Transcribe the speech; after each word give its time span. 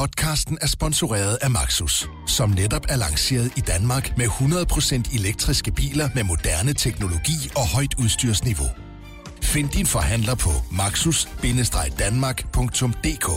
Podcasten 0.00 0.58
er 0.60 0.66
sponsoreret 0.66 1.38
af 1.42 1.50
Maxus, 1.50 2.08
som 2.26 2.50
netop 2.50 2.86
er 2.88 2.96
lanceret 2.96 3.52
i 3.56 3.60
Danmark 3.60 4.16
med 4.16 4.26
100% 4.26 5.18
elektriske 5.18 5.72
biler 5.72 6.08
med 6.14 6.24
moderne 6.24 6.72
teknologi 6.72 7.50
og 7.56 7.68
højt 7.74 7.94
udstyrsniveau. 8.02 8.66
Find 9.42 9.68
din 9.68 9.86
forhandler 9.86 10.34
på 10.34 10.50
maxus-danmark.dk 10.72 13.28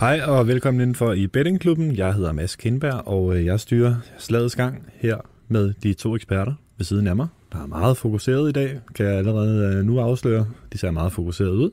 Hej 0.00 0.22
og 0.22 0.46
velkommen 0.46 0.80
indenfor 0.80 1.12
i 1.12 1.26
Bettingklubben. 1.26 1.96
Jeg 1.96 2.14
hedder 2.14 2.32
Mads 2.32 2.56
Kindberg, 2.56 3.08
og 3.08 3.36
øh, 3.36 3.44
jeg 3.44 3.60
styrer 3.60 3.96
slagets 4.18 4.56
gang 4.56 4.82
her 4.94 5.31
med 5.52 5.74
de 5.82 5.94
to 5.94 6.16
eksperter 6.16 6.54
ved 6.78 6.84
siden 6.86 7.06
af 7.06 7.16
mig. 7.16 7.28
Der 7.52 7.62
er 7.62 7.66
meget 7.66 7.96
fokuseret 7.96 8.48
i 8.48 8.52
dag, 8.52 8.80
kan 8.94 9.06
jeg 9.06 9.14
allerede 9.14 9.76
øh, 9.76 9.84
nu 9.84 10.00
afsløre. 10.00 10.46
De 10.72 10.78
ser 10.78 10.90
meget 10.90 11.12
fokuseret 11.12 11.50
ud. 11.50 11.70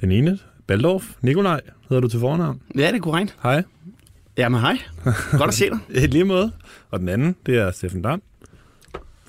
Den 0.00 0.12
ene, 0.12 0.38
Baldorf. 0.66 1.04
Nikolaj 1.22 1.60
hedder 1.88 2.00
du 2.00 2.08
til 2.08 2.20
fornavn. 2.20 2.60
Ja, 2.78 2.86
det 2.86 2.94
er 2.96 3.00
korrekt. 3.00 3.36
Hej. 3.42 3.62
Jamen 4.38 4.60
hej. 4.60 4.78
Godt 5.30 5.48
at 5.48 5.54
se 5.54 5.64
dig. 5.70 5.78
I 6.02 6.06
lige 6.06 6.24
måde. 6.24 6.52
Og 6.90 7.00
den 7.00 7.08
anden, 7.08 7.36
det 7.46 7.56
er 7.58 7.70
Steffen 7.70 8.02
Dam. 8.02 8.22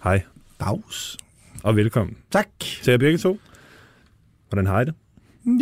Hej 0.04 0.22
Dags. 0.60 1.18
og 1.64 1.76
velkommen 1.76 2.16
Tak. 2.32 2.48
til 2.60 2.92
jer 2.92 2.98
begge 2.98 3.18
to. 3.18 3.40
Hvordan 4.50 4.66
har 4.68 4.82
I 4.82 4.86
det? 4.86 4.94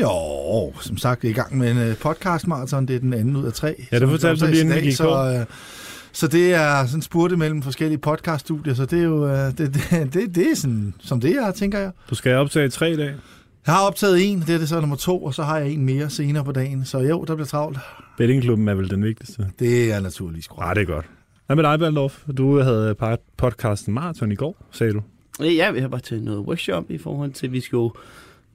Jo, 0.02 0.74
som 0.82 0.98
sagt, 0.98 1.24
vi 1.24 1.28
er 1.28 1.32
i 1.32 1.34
gang 1.34 1.58
med 1.58 1.72
en 1.72 1.78
øh, 1.78 1.98
podcast 1.98 2.48
marathon. 2.48 2.86
Det 2.86 2.96
er 2.96 3.00
den 3.00 3.14
anden 3.14 3.36
ud 3.36 3.46
af 3.46 3.54
tre. 3.54 3.86
Ja, 3.92 4.00
det 4.00 4.10
fortalte 4.10 4.46
du 4.46 4.52
lige, 4.52 4.62
inden 4.62 4.76
vi 4.76 4.82
gik 4.82 4.96
så, 4.96 5.38
øh, 5.40 5.46
så 6.16 6.28
det 6.28 6.54
er 6.54 6.86
sådan 6.86 7.02
spurte 7.02 7.38
mellem 7.38 7.62
forskellige 7.62 7.98
podcaststudier, 7.98 8.74
så 8.74 8.86
det 8.86 9.00
er 9.00 9.04
jo 9.04 9.28
øh, 9.28 9.38
det, 9.38 9.58
det, 9.58 9.74
det, 10.14 10.36
det 10.36 10.52
er 10.52 10.56
sådan, 10.56 10.94
som 11.00 11.20
det 11.22 11.32
er, 11.32 11.52
tænker 11.52 11.80
jeg. 11.80 11.92
Du 12.10 12.16
skal 12.16 12.36
optage 12.36 12.70
tre 12.70 12.92
i 12.92 12.96
dag. 12.96 13.14
Jeg 13.68 13.74
har 13.76 13.82
optaget 13.88 14.32
en, 14.32 14.40
det 14.40 14.50
er 14.50 14.58
det 14.58 14.70
så 14.70 14.80
nummer 14.80 14.96
to, 14.96 15.24
og 15.24 15.34
så 15.34 15.44
har 15.44 15.58
jeg 15.58 15.72
en 15.72 15.86
mere 15.86 16.10
senere 16.10 16.44
på 16.44 16.52
dagen. 16.52 16.86
Så 16.86 17.00
jo, 17.00 17.24
der 17.28 17.36
bliver 17.36 17.48
travlt. 17.48 17.78
Bettingklubben 18.18 18.68
er 18.68 18.74
vel 18.76 18.90
den 18.90 19.04
vigtigste. 19.04 19.48
Det 19.60 19.92
er 19.94 20.00
naturligvis 20.00 20.50
Nej, 20.50 20.56
korrekt. 20.56 20.76
det 20.76 20.90
er 20.90 20.94
godt. 20.96 21.06
Hvad 21.46 21.56
med 21.56 21.64
dig, 21.64 21.80
Baldorf? 21.80 22.24
Du 22.38 22.60
havde 22.60 22.96
par- 22.96 23.20
podcasten 23.38 23.94
Marathon 23.94 24.32
i 24.32 24.36
går, 24.36 24.66
sagde 24.72 24.94
du. 24.94 25.02
Ja, 25.44 25.72
vi 25.72 25.80
har 25.80 25.88
bare 25.88 26.02
til 26.02 26.24
noget 26.24 26.40
workshop 26.40 26.92
i 26.92 26.98
forhold 26.98 27.32
til, 27.32 27.46
at 27.48 27.54
vi 27.54 27.60
skal 27.60 27.78
jo 27.78 27.94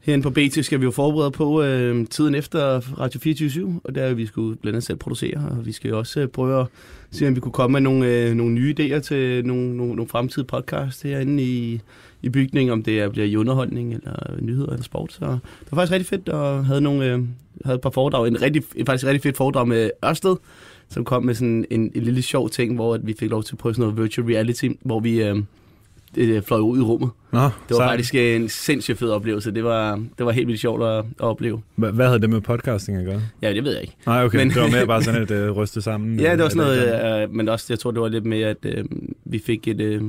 herinde 0.00 0.22
på 0.22 0.30
BT 0.30 0.64
skal 0.64 0.80
vi 0.80 0.84
jo 0.84 0.90
forberede 0.90 1.30
på 1.30 1.62
øh, 1.62 2.06
tiden 2.06 2.34
efter 2.34 2.80
Radio 3.00 3.20
24 3.20 3.80
og 3.84 3.94
der 3.94 4.02
er 4.02 4.14
vi 4.14 4.26
skulle 4.26 4.56
blandt 4.56 4.74
andet 4.74 4.86
selv 4.86 4.98
producere, 4.98 5.48
og 5.50 5.66
vi 5.66 5.72
skal 5.72 5.88
jo 5.88 5.98
også 5.98 6.20
øh, 6.20 6.28
prøve 6.28 6.60
at 6.60 6.66
se, 7.10 7.28
om 7.28 7.34
vi 7.34 7.40
kunne 7.40 7.52
komme 7.52 7.72
med 7.72 7.80
nogle, 7.80 8.06
øh, 8.06 8.34
nogle 8.34 8.52
nye 8.52 8.74
idéer 8.78 8.98
til 8.98 9.46
nogle, 9.46 9.76
nogle, 9.76 9.94
nogle 9.94 10.08
fremtidige 10.08 10.46
podcast 10.46 11.02
herinde 11.02 11.42
i, 11.42 11.80
i 12.22 12.28
bygningen, 12.28 12.72
om 12.72 12.82
det 12.82 13.00
er, 13.00 13.08
bliver 13.08 13.26
i 13.26 13.36
underholdning, 13.36 13.94
eller 13.94 14.36
nyheder, 14.40 14.70
eller 14.70 14.84
sport. 14.84 15.12
Så 15.12 15.24
det 15.24 15.72
var 15.72 15.76
faktisk 15.76 15.92
rigtig 15.92 16.06
fedt, 16.06 16.28
og 16.28 16.66
havde, 16.66 16.80
nogle, 16.80 17.12
øh, 17.12 17.20
havde 17.64 17.74
et 17.74 17.80
par 17.80 17.90
foredrag. 17.90 18.28
En 18.28 18.42
rigtig, 18.42 18.62
faktisk 18.86 19.06
rigtig 19.06 19.22
fedt 19.22 19.36
foredrag 19.36 19.68
med 19.68 19.90
Ørsted, 20.04 20.36
som 20.88 21.04
kom 21.04 21.24
med 21.24 21.34
sådan 21.34 21.64
en, 21.70 21.92
en 21.94 22.02
lille 22.02 22.22
sjov 22.22 22.50
ting, 22.50 22.74
hvor 22.74 22.94
at 22.94 23.06
vi 23.06 23.14
fik 23.18 23.30
lov 23.30 23.42
til 23.42 23.54
at 23.54 23.58
prøve 23.58 23.74
sådan 23.74 23.88
noget 23.88 24.02
virtual 24.02 24.26
reality, 24.26 24.68
hvor 24.80 25.00
vi 25.00 25.22
øh, 25.22 25.36
øh, 26.16 26.42
fløj 26.42 26.60
ud 26.60 26.78
i 26.78 26.82
rummet. 26.82 27.10
Nå, 27.32 27.40
Det 27.40 27.50
var 27.70 27.74
så- 27.76 27.82
faktisk 27.82 28.14
en 28.14 28.48
sindssygt 28.48 28.98
fed 28.98 29.10
oplevelse. 29.10 29.50
Det 29.50 29.64
var, 29.64 30.02
det 30.18 30.26
var 30.26 30.32
helt 30.32 30.46
vildt 30.46 30.60
sjovt 30.60 30.82
at, 30.82 30.98
at 30.98 31.04
opleve. 31.18 31.62
Hva- 31.78 31.90
Hvad 31.90 32.06
havde 32.06 32.20
det 32.20 32.30
med 32.30 32.40
podcasting 32.40 32.98
at 32.98 33.04
gøre? 33.04 33.22
Ja, 33.42 33.52
det 33.54 33.64
ved 33.64 33.72
jeg 33.72 33.82
ikke. 33.82 33.96
Nej, 34.06 34.24
okay. 34.24 34.38
Men... 34.38 34.48
Det 34.50 34.62
var 34.62 34.68
mere 34.70 34.86
bare 34.86 35.02
sådan 35.02 35.22
et 35.22 35.30
uh, 35.30 35.56
ryste 35.58 35.82
sammen. 35.82 36.20
Ja, 36.20 36.30
det 36.32 36.38
var 36.38 36.44
øh, 36.44 36.50
sådan 36.50 36.66
noget, 36.66 37.22
øh, 37.22 37.34
men 37.34 37.48
også, 37.48 37.66
jeg 37.68 37.78
tror, 37.78 37.90
det 37.90 38.00
var 38.00 38.08
lidt 38.08 38.26
med, 38.26 38.40
at 38.42 38.56
øh, 38.62 38.84
vi 39.24 39.38
fik 39.46 39.68
et, 39.68 39.80
øh, 39.80 40.02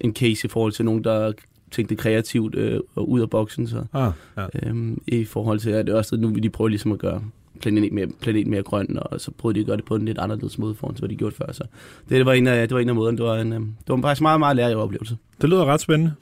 en 0.00 0.14
case 0.14 0.46
i 0.46 0.48
forhold 0.48 0.72
til 0.72 0.84
nogen, 0.84 1.04
der 1.04 1.32
tænkte 1.70 1.94
kreativt 1.96 2.54
øh, 2.54 2.80
og 2.94 3.10
ud 3.10 3.20
af 3.20 3.30
boksen. 3.30 3.66
Så, 3.68 3.84
Ah, 3.92 4.12
ja. 4.36 4.46
øh, 4.68 4.96
I 5.06 5.24
forhold 5.24 5.58
til, 5.58 5.70
at 5.70 5.86
det 5.86 5.94
også 5.94 6.16
nu 6.16 6.28
vil 6.28 6.42
de 6.42 6.50
prøve 6.50 6.70
ligesom 6.70 6.92
at 6.92 6.98
gøre 6.98 7.22
planeten 7.60 7.94
mere, 7.94 8.06
planeten 8.20 8.50
mere 8.50 8.62
grøn, 8.62 8.98
og 9.02 9.20
så 9.20 9.30
prøvede 9.30 9.56
de 9.56 9.60
at 9.60 9.66
gøre 9.66 9.76
det 9.76 9.84
på 9.84 9.96
en 9.96 10.04
lidt 10.04 10.18
anderledes 10.18 10.58
måde, 10.58 10.74
forhold 10.74 10.96
til, 10.96 11.00
hvad 11.00 11.08
de 11.08 11.16
gjorde 11.16 11.34
før. 11.36 11.52
Så 11.52 11.64
det, 12.08 12.10
det, 12.16 12.26
var 12.26 12.32
en 12.32 12.46
af, 12.46 12.68
det 12.68 12.74
var 12.74 12.80
en 12.80 12.88
af 12.88 12.94
måderne. 12.94 13.16
Det 13.16 13.26
var, 13.26 13.36
en, 13.36 13.52
øh, 13.52 13.60
det 13.60 13.88
var 13.88 14.00
faktisk 14.02 14.22
meget, 14.22 14.38
meget 14.38 14.56
lærerig 14.56 14.76
oplevelse. 14.76 15.16
Det 15.40 15.48
lyder 15.50 15.64
ret 15.64 15.80
spændende. 15.80 16.12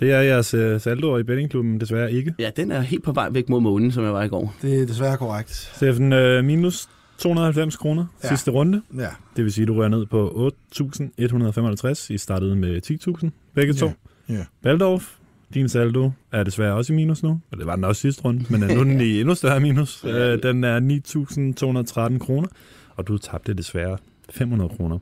Det 0.00 0.12
er 0.12 0.20
jeres 0.20 0.54
uh, 0.54 0.80
saldo 0.80 1.18
i 1.18 1.22
bettingklubben 1.22 1.80
desværre 1.80 2.12
ikke. 2.12 2.34
Ja, 2.38 2.50
den 2.56 2.70
er 2.70 2.80
helt 2.80 3.02
på 3.02 3.12
vej 3.12 3.28
væk 3.30 3.48
mod 3.48 3.60
månen, 3.60 3.92
som 3.92 4.04
jeg 4.04 4.12
var 4.12 4.22
i 4.22 4.28
går. 4.28 4.54
Det 4.62 4.82
er 4.82 4.86
desværre 4.86 5.16
korrekt. 5.16 5.50
Steffen, 5.50 6.12
uh, 6.12 6.44
minus 6.44 6.88
290 7.18 7.76
kroner 7.76 8.06
Ja. 8.24 8.28
sidste 8.28 8.50
runde. 8.50 8.82
Ja. 8.98 9.08
Det 9.36 9.44
vil 9.44 9.52
sige, 9.52 9.62
at 9.62 9.68
du 9.68 9.74
rører 9.74 9.88
ned 9.88 10.06
på 10.06 10.52
8.155. 10.74 12.10
I 12.14 12.18
startede 12.18 12.56
med 12.56 12.80
10.000 13.24 13.28
begge 13.54 13.72
to. 13.72 13.86
Ja. 14.28 14.34
Ja. 14.34 14.44
Valdorf, 14.62 15.14
din 15.54 15.68
saldo 15.68 16.10
er 16.32 16.42
desværre 16.42 16.74
også 16.74 16.92
i 16.92 16.96
minus 16.96 17.22
nu. 17.22 17.40
Og 17.50 17.58
det 17.58 17.66
var 17.66 17.74
den 17.74 17.84
også 17.84 18.00
sidste 18.00 18.22
runde, 18.22 18.44
men 18.50 18.60
nu 18.60 18.66
er 18.80 18.84
den 18.84 19.00
i 19.10 19.20
endnu 19.20 19.34
større 19.34 19.60
minus. 19.60 20.04
Uh, 20.04 20.10
den 20.42 20.64
er 20.64 20.80
9.213 22.12 22.18
kroner, 22.18 22.48
og 22.96 23.08
du 23.08 23.18
tabte 23.18 23.54
desværre 23.54 23.98
500 24.30 24.68
kroner 24.76 24.98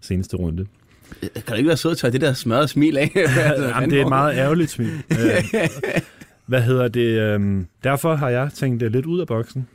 seneste 0.00 0.36
runde. 0.36 0.66
Kan 1.20 1.42
du 1.48 1.54
ikke 1.54 1.68
være 1.68 1.76
sød 1.76 1.90
at 1.90 1.96
tage 1.98 2.12
det 2.12 2.20
der 2.20 2.32
smørrede 2.32 2.68
smil 2.68 2.96
af? 2.98 3.10
Jamen, 3.74 3.90
det 3.90 3.98
er 4.00 4.02
et 4.04 4.08
meget 4.08 4.36
ærgerligt 4.36 4.70
smil. 4.70 4.92
Øh, 5.10 5.44
Hvad 6.46 6.62
hedder 6.62 6.88
det? 6.88 7.20
øhm, 7.20 7.66
Derfor 7.84 8.14
har 8.14 8.28
jeg 8.28 8.50
tænkt 8.54 8.80
det 8.80 8.92
lidt 8.92 9.06
ud 9.06 9.20
af 9.20 9.26
boksen, 9.26 9.66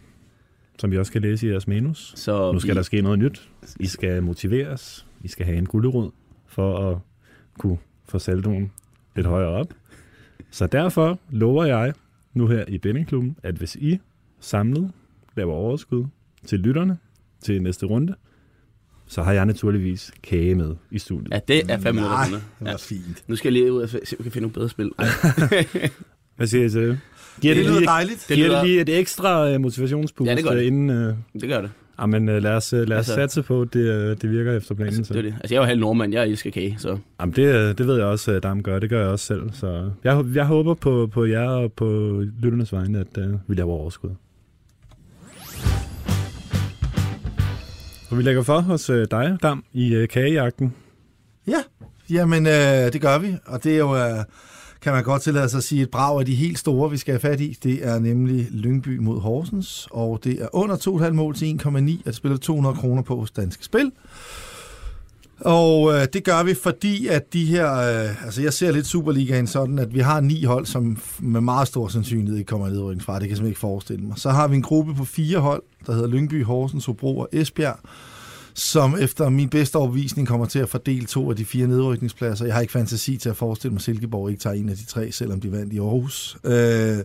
som 0.80 0.92
vi 0.92 0.98
også 0.98 1.12
kan 1.12 1.22
læse 1.22 1.48
i 1.48 1.50
jeres 1.52 1.68
manus. 1.68 2.14
Så 2.16 2.52
Nu 2.52 2.60
skal 2.60 2.74
vi, 2.74 2.78
der 2.78 2.82
ske 2.84 3.02
noget 3.02 3.20
nyt. 3.20 3.50
I 3.80 3.88
skal 3.88 4.24
motiveres. 4.24 5.06
I 5.24 5.28
skal 5.28 5.46
have 5.46 5.58
en 5.58 5.66
gulderod 5.66 6.12
for 6.48 6.90
at 6.92 6.98
kunne 7.60 7.78
få 8.10 8.20
saldoen 8.20 8.72
lidt 9.16 9.28
højere 9.28 9.50
op. 9.50 9.68
Så 10.52 10.68
derfor 10.68 11.20
lover 11.30 11.66
jeg 11.66 11.94
nu 12.34 12.48
her 12.48 12.66
i 12.68 12.78
Benningklubben, 12.78 13.36
at 13.44 13.56
hvis 13.56 13.76
I 13.76 14.00
samlet 14.40 14.92
laver 15.38 15.54
overskud 15.54 16.06
til 16.46 16.60
lytterne 16.60 16.98
til 17.44 17.62
næste 17.62 17.86
runde, 17.86 18.16
så 19.08 19.24
har 19.24 19.34
jeg 19.34 19.46
naturligvis 19.46 20.12
kage 20.24 20.56
med 20.56 20.76
i 20.92 21.00
studiet. 21.00 21.32
Ja, 21.34 21.40
det 21.48 21.72
er 21.72 21.78
fem 21.80 21.96
minutter. 21.96 22.16
Nej, 22.18 22.28
det 22.30 22.66
Ja. 22.66 22.72
var 22.72 22.78
fint. 22.78 23.24
Nu 23.28 23.36
skal 23.36 23.54
jeg 23.54 23.62
lige 23.62 23.74
ud 23.74 23.82
og 23.82 23.90
se, 23.90 23.98
om 23.98 24.04
jeg 24.12 24.18
kan 24.24 24.32
finde 24.32 24.42
nogle 24.42 24.54
bedre 24.54 24.70
spil. 24.70 24.92
Hvad 26.38 26.48
siger 26.48 26.66
I 26.66 26.70
til 26.70 26.82
det? 26.82 27.00
Giver 27.42 27.54
Det 27.54 27.64
det, 27.64 27.70
lyder 27.70 27.80
lige, 27.80 27.88
dejligt. 27.88 28.26
Det 28.30 28.36
giver 28.36 28.48
lyder- 28.48 28.60
det 28.60 28.68
lige 28.68 28.82
et 28.82 28.90
ekstra 29.00 29.56
uh, 29.56 29.62
motivationsboost, 29.62 30.30
Ja, 30.30 30.36
det 30.36 30.44
gør 30.44 30.52
det. 30.52 30.60
øh, 30.60 30.68
inden... 30.68 30.90
Uh, 30.90 31.42
det 31.42 31.50
gør 31.50 31.62
det. 31.62 31.72
Jamen, 32.00 32.30
uh, 32.30 32.36
lad 32.36 32.52
os, 32.52 32.74
uh, 32.74 32.80
lad 32.80 32.98
os 32.98 32.98
Altså- 32.98 33.14
satse 33.14 33.42
på, 33.44 33.62
at 33.62 33.74
det, 33.74 33.80
uh, 34.12 34.18
det 34.22 34.32
virker 34.32 34.58
efter 34.58 34.76
planen. 34.76 34.94
Altså, 34.94 35.04
Så. 35.04 35.14
det, 35.14 35.20
er 35.20 35.24
det. 35.24 35.34
altså, 35.42 35.56
jeg 35.56 35.60
er 35.60 35.64
jo 35.64 35.68
halv 35.68 35.80
nordmand, 35.80 36.14
jeg 36.14 36.28
elsker 36.28 36.52
kage, 36.52 36.76
så 36.80 36.98
Jamen, 37.20 37.36
det, 37.36 37.56
øh, 37.56 37.78
det 37.78 37.88
ved 37.88 37.96
jeg 37.96 38.06
også, 38.06 38.32
at 38.32 38.44
Dam 38.44 38.64
gør. 38.64 38.80
Det 38.80 38.90
gør 38.90 39.00
jeg 39.00 39.10
også 39.10 39.26
selv. 39.26 39.42
Så 39.54 39.90
jeg, 40.04 40.26
jeg 40.34 40.46
håber 40.46 40.74
på, 40.74 41.10
på 41.14 41.26
jer 41.26 41.50
og 41.50 41.74
på 41.74 41.86
lytternes 42.42 42.74
vegne, 42.74 43.00
at 43.00 43.18
uh, 43.18 43.34
vi 43.48 43.56
laver 43.56 43.74
overskud. 43.74 44.10
Og 48.12 48.18
vi 48.18 48.24
lægger 48.24 48.44
for 48.44 48.60
hos 48.60 48.90
uh, 48.90 48.96
dig, 49.12 49.38
Dam, 49.44 49.64
i 49.74 49.98
uh, 50.02 50.08
kagejagten. 50.08 50.74
Ja, 51.48 51.62
jamen 52.10 52.46
øh, 52.48 52.94
det 52.94 53.02
gør 53.02 53.18
vi, 53.20 53.36
og 53.46 53.64
det 53.64 53.74
er 53.74 53.78
jo, 53.78 53.96
øh, 53.96 54.24
kan 54.82 54.94
man 54.94 55.04
godt 55.04 55.22
tillade 55.22 55.50
sig 55.50 55.58
at 55.58 55.64
sige, 55.64 55.82
et 55.82 55.90
brag 55.90 56.20
af 56.20 56.26
de 56.26 56.36
helt 56.36 56.60
store, 56.60 56.92
vi 56.92 56.98
skal 56.98 57.12
have 57.12 57.20
fat 57.20 57.42
i. 57.42 57.58
Det 57.64 57.88
er 57.88 58.00
nemlig 58.00 58.48
Lyngby 58.52 58.98
mod 58.98 59.20
Horsens, 59.20 59.88
og 59.92 60.20
det 60.24 60.42
er 60.42 60.48
under 60.54 60.76
2,5 60.76 61.12
mål 61.12 61.36
til 61.36 61.60
1,9, 61.66 62.02
at 62.06 62.16
spille 62.16 62.38
200 62.38 62.76
kroner 62.76 63.02
på 63.02 63.20
hos 63.20 63.32
Danske 63.32 63.66
Spil. 63.66 63.92
Og 65.40 65.94
øh, 65.94 66.08
det 66.14 66.24
gør 66.24 66.44
vi, 66.44 66.54
fordi 66.54 67.08
at 67.08 67.34
de 67.34 67.46
her, 67.46 67.74
øh, 67.74 68.26
altså 68.26 68.42
jeg 68.42 68.54
ser 68.54 68.72
lidt 68.72 68.88
Superligaen 68.88 69.48
sådan, 69.48 69.80
at 69.80 69.94
vi 69.94 70.00
har 70.00 70.22
ni 70.22 70.44
hold, 70.44 70.66
som 70.66 70.98
med 71.20 71.42
meget 71.42 71.68
stor 71.68 71.88
sandsynlighed 71.88 72.38
ikke 72.38 72.50
kommer 72.50 72.68
i 72.68 73.00
fra. 73.00 73.14
Det 73.14 73.22
kan 73.22 73.30
jeg 73.30 73.38
simpelthen 73.38 73.48
ikke 73.48 73.60
forestille 73.60 74.06
mig. 74.06 74.18
Så 74.18 74.30
har 74.30 74.48
vi 74.48 74.56
en 74.56 74.62
gruppe 74.62 74.96
på 74.96 75.06
fire 75.06 75.40
hold, 75.40 75.64
der 75.86 75.94
hedder 75.94 76.08
Lyngby, 76.08 76.44
Horsens, 76.44 76.86
Hobro 76.86 77.18
og 77.18 77.30
Esbjerg, 77.32 77.80
som 78.54 78.96
efter 79.00 79.30
min 79.30 79.50
bedste 79.50 79.76
overvisning 79.76 80.28
kommer 80.28 80.46
til 80.46 80.60
at 80.60 80.70
fordele 80.70 81.06
to 81.06 81.30
af 81.30 81.36
de 81.36 81.46
fire 81.46 81.68
nedrykningspladser. 81.68 82.46
Jeg 82.46 82.54
har 82.54 82.62
ikke 82.62 82.74
fantasi 82.74 83.18
til 83.18 83.30
at 83.30 83.38
forestille 83.38 83.72
mig, 83.72 83.78
at 83.78 83.82
Silkeborg 83.82 84.30
ikke 84.30 84.42
tager 84.42 84.56
en 84.56 84.70
af 84.70 84.76
de 84.76 84.86
tre, 84.86 85.12
selvom 85.12 85.40
de 85.40 85.52
vandt 85.52 85.74
i 85.74 85.80
Aarhus. 85.80 86.38
Øh, 86.44 86.98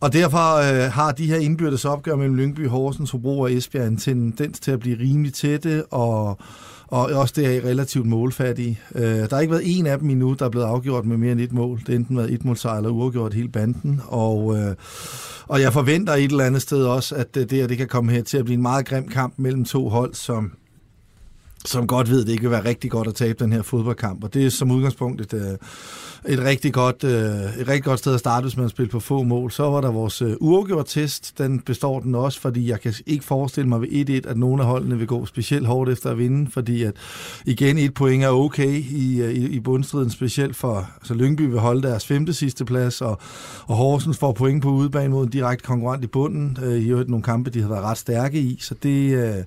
og 0.00 0.12
derfor 0.12 0.56
øh, 0.56 0.92
har 0.92 1.12
de 1.12 1.26
her 1.26 1.36
indbyrdes 1.36 1.84
opgør 1.84 2.16
mellem 2.16 2.36
Lyngby, 2.36 2.68
Horsens, 2.68 3.10
Hobro 3.10 3.40
og 3.40 3.52
Esbjerg 3.52 3.86
en 3.86 3.96
tendens 3.96 4.60
til 4.60 4.70
at 4.70 4.80
blive 4.80 4.98
rimelig 4.98 5.34
tætte, 5.34 5.84
og, 5.86 6.38
og 6.86 7.06
også 7.06 7.34
det 7.36 7.56
er 7.56 7.68
relativt 7.68 8.06
målfattige. 8.06 8.80
Øh, 8.94 9.04
der 9.04 9.28
har 9.30 9.40
ikke 9.40 9.52
været 9.52 9.78
en 9.78 9.86
af 9.86 9.98
dem 9.98 10.10
endnu, 10.10 10.36
der 10.38 10.44
er 10.44 10.50
blevet 10.50 10.66
afgjort 10.66 11.06
med 11.06 11.16
mere 11.16 11.32
end 11.32 11.40
et 11.40 11.52
mål. 11.52 11.78
Det 11.78 11.88
har 11.88 11.94
enten 11.94 12.16
været 12.16 12.32
et 12.32 12.44
målsejr 12.44 12.76
eller 12.76 12.90
uafgjort 12.90 13.34
hele 13.34 13.48
banden, 13.48 14.00
og... 14.06 14.58
Øh, 14.58 14.74
og 15.48 15.60
jeg 15.60 15.72
forventer 15.72 16.12
et 16.12 16.30
eller 16.30 16.44
andet 16.44 16.62
sted 16.62 16.84
også, 16.84 17.14
at 17.14 17.34
det 17.34 17.52
her 17.52 17.66
det 17.66 17.78
kan 17.78 17.88
komme 17.88 18.12
her 18.12 18.22
til 18.22 18.38
at 18.38 18.44
blive 18.44 18.54
en 18.54 18.62
meget 18.62 18.86
grim 18.86 19.08
kamp 19.08 19.34
mellem 19.36 19.64
to 19.64 19.88
hold, 19.88 20.14
som 20.14 20.52
som 21.64 21.86
godt 21.86 22.10
ved, 22.10 22.20
at 22.20 22.26
det 22.26 22.32
ikke 22.32 22.42
vil 22.42 22.50
være 22.50 22.64
rigtig 22.64 22.90
godt 22.90 23.08
at 23.08 23.14
tabe 23.14 23.44
den 23.44 23.52
her 23.52 23.62
fodboldkamp. 23.62 24.24
Og 24.24 24.34
det 24.34 24.46
er 24.46 24.50
som 24.50 24.70
udgangspunkt 24.70 25.20
et, 25.20 25.34
øh, 25.34 25.58
et, 26.28 26.38
rigtig, 26.38 26.72
godt, 26.72 27.04
øh, 27.04 27.60
et 27.60 27.68
rigtig 27.68 27.84
godt 27.84 27.98
sted 27.98 28.14
at 28.14 28.20
starte, 28.20 28.44
hvis 28.44 28.56
man 28.56 28.68
spiller 28.68 28.90
på 28.90 29.00
få 29.00 29.22
mål. 29.22 29.50
Så 29.50 29.70
var 29.70 29.80
der 29.80 29.90
vores 29.90 30.22
øh, 30.22 30.34
uafgjort 30.40 30.86
test. 30.86 31.38
Den 31.38 31.60
består 31.60 32.00
den 32.00 32.14
også, 32.14 32.40
fordi 32.40 32.70
jeg 32.70 32.80
kan 32.80 32.94
ikke 33.06 33.24
forestille 33.24 33.68
mig 33.68 33.80
ved 33.80 34.22
1-1, 34.24 34.30
at 34.30 34.36
nogle 34.36 34.62
af 34.62 34.68
holdene 34.68 34.98
vil 34.98 35.06
gå 35.06 35.26
specielt 35.26 35.66
hårdt 35.66 35.90
efter 35.90 36.10
at 36.10 36.18
vinde, 36.18 36.50
fordi 36.50 36.82
at 36.82 36.94
igen 37.44 37.78
et 37.78 37.94
point 37.94 38.24
er 38.24 38.28
okay 38.28 38.82
i, 38.90 39.24
i, 39.30 39.46
i 39.46 39.60
bundstriden, 39.60 40.10
specielt 40.10 40.56
for 40.56 40.90
så 41.02 41.14
Lyngby 41.14 41.40
vil 41.40 41.58
holde 41.58 41.82
deres 41.82 42.06
femte 42.06 42.32
sidste 42.32 42.64
plads, 42.64 43.00
og, 43.00 43.18
og 43.66 43.76
Horsens 43.76 44.18
får 44.18 44.32
point 44.32 44.62
på 44.62 44.70
udebane 44.70 45.08
mod 45.08 45.24
en 45.24 45.30
direkte 45.30 45.64
konkurrent 45.64 46.04
i 46.04 46.06
bunden. 46.06 46.58
I 46.62 46.90
øvrigt 46.90 47.10
nogle 47.10 47.22
kampe, 47.22 47.50
de 47.50 47.60
har 47.62 47.68
været 47.68 47.82
ret 47.82 47.98
stærke 47.98 48.38
i, 48.38 48.58
så 48.60 48.74
det 48.82 49.44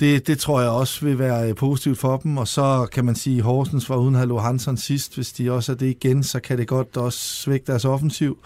det, 0.00 0.26
det 0.26 0.38
tror 0.38 0.60
jeg 0.60 0.70
også 0.70 1.04
vil 1.04 1.18
være 1.18 1.48
øh, 1.48 1.54
positivt 1.54 1.98
for 1.98 2.16
dem. 2.16 2.36
Og 2.36 2.48
så 2.48 2.86
kan 2.92 3.04
man 3.04 3.14
sige, 3.14 3.38
at 3.38 3.44
Horsens 3.44 3.90
var 3.90 3.96
uden 3.96 4.14
Hallo 4.14 4.38
Hansson 4.38 4.76
sidst. 4.76 5.14
Hvis 5.14 5.32
de 5.32 5.52
også 5.52 5.72
er 5.72 5.76
det 5.76 5.86
igen, 5.86 6.22
så 6.22 6.40
kan 6.40 6.58
det 6.58 6.68
godt 6.68 6.96
også 6.96 7.18
svække 7.18 7.66
deres 7.66 7.84
offensiv. 7.84 8.38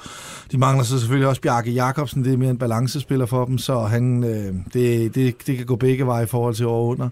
De 0.52 0.58
mangler 0.58 0.84
så 0.84 0.98
selvfølgelig 0.98 1.28
også 1.28 1.40
Bjarke 1.40 1.70
Jacobsen. 1.70 2.24
Det 2.24 2.32
er 2.32 2.36
mere 2.36 2.50
en 2.50 2.58
balancespiller 2.58 3.26
for 3.26 3.44
dem, 3.44 3.58
så 3.58 3.80
han, 3.80 4.24
øh, 4.24 4.54
det, 4.72 5.14
det, 5.14 5.46
det 5.46 5.56
kan 5.56 5.66
gå 5.66 5.76
begge 5.76 6.06
veje 6.06 6.24
i 6.24 6.26
forhold 6.26 6.54
til 6.54 6.66
over 6.66 6.90
under. 6.90 7.08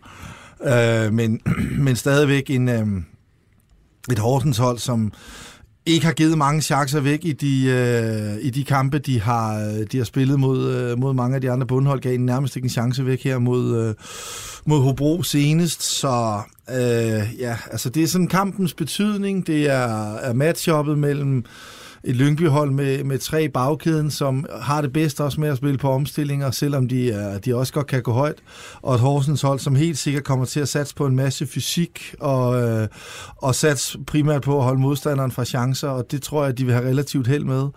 Øh, 0.65 1.13
men, 1.13 1.41
men 1.87 1.97
stadigvæk 1.97 2.51
en, 2.51 2.69
øh, 2.69 2.87
et 4.13 4.19
Horsens 4.19 4.59
hold, 4.59 4.79
som 4.79 5.13
ikke 5.87 6.07
har 6.07 6.13
givet 6.13 6.39
mange 6.39 6.63
chancer 6.63 7.01
væk 7.01 7.25
i 7.25 7.33
de, 7.33 7.67
øh, 7.67 8.47
i 8.47 8.51
de 8.51 8.65
kampe, 8.65 8.99
de 8.99 9.21
har, 9.21 9.61
øh, 9.61 9.87
de 9.93 9.99
har 9.99 10.05
spillet 10.05 10.41
mod, 10.41 10.73
øh, 10.73 10.99
mod 10.99 11.15
mange 11.15 11.35
af 11.35 11.41
de 11.41 11.51
andre 11.51 11.67
bundhold, 11.67 12.01
gav 12.01 12.19
nærmest 12.19 12.57
ikke 12.57 12.67
en 12.67 12.71
chance 12.71 13.07
væk 13.07 13.25
her 13.25 13.39
mod, 13.39 13.77
øh, 13.77 13.95
mod 14.65 14.81
Hobro 14.81 15.23
senest. 15.23 15.83
Så 15.83 16.41
øh, 16.71 17.41
ja, 17.41 17.57
altså 17.71 17.91
det 17.91 18.03
er 18.03 18.07
sådan 18.07 18.27
kampens 18.27 18.75
betydning, 18.75 19.47
det 19.47 19.71
er, 19.71 20.15
er 20.15 20.33
matchuppet 20.33 20.99
mellem 20.99 21.45
et 22.07 22.17
Lyngby-hold 22.17 22.71
med, 22.71 23.05
med 23.05 23.19
tre 23.19 23.45
i 23.45 23.49
bagkæden, 23.49 24.11
som 24.11 24.47
har 24.61 24.81
det 24.81 24.93
bedst 24.93 25.21
også 25.21 25.41
med 25.41 25.49
at 25.49 25.57
spille 25.57 25.79
på 25.79 25.91
omstillinger, 25.91 26.51
selvom 26.51 26.89
de, 26.89 27.11
er, 27.11 27.39
de 27.39 27.57
også 27.57 27.73
godt 27.73 27.87
kan 27.87 28.03
gå 28.03 28.13
højt. 28.13 28.39
Og 28.83 28.95
et 28.95 29.01
Horsens 29.01 29.43
hold, 29.43 29.59
som 29.59 29.75
helt 29.75 29.99
sikkert 29.99 30.25
kommer 30.25 30.45
til 30.45 30.61
at 30.61 30.69
satse 30.69 30.95
på 30.95 31.07
en 31.07 31.17
masse 31.17 31.47
fysik 31.47 32.15
og, 32.21 32.63
øh, 32.63 32.89
og 33.37 33.55
satse 33.55 33.99
primært 34.07 34.43
på 34.43 34.59
at 34.59 34.65
holde 34.65 34.81
modstanderen 34.81 35.31
fra 35.31 35.45
chancer, 35.45 35.89
og 35.89 36.11
det 36.11 36.23
tror 36.23 36.45
jeg, 36.45 36.59
de 36.59 36.65
vil 36.65 36.75
have 36.75 36.89
relativt 36.89 37.27
held 37.27 37.45
med. 37.45 37.69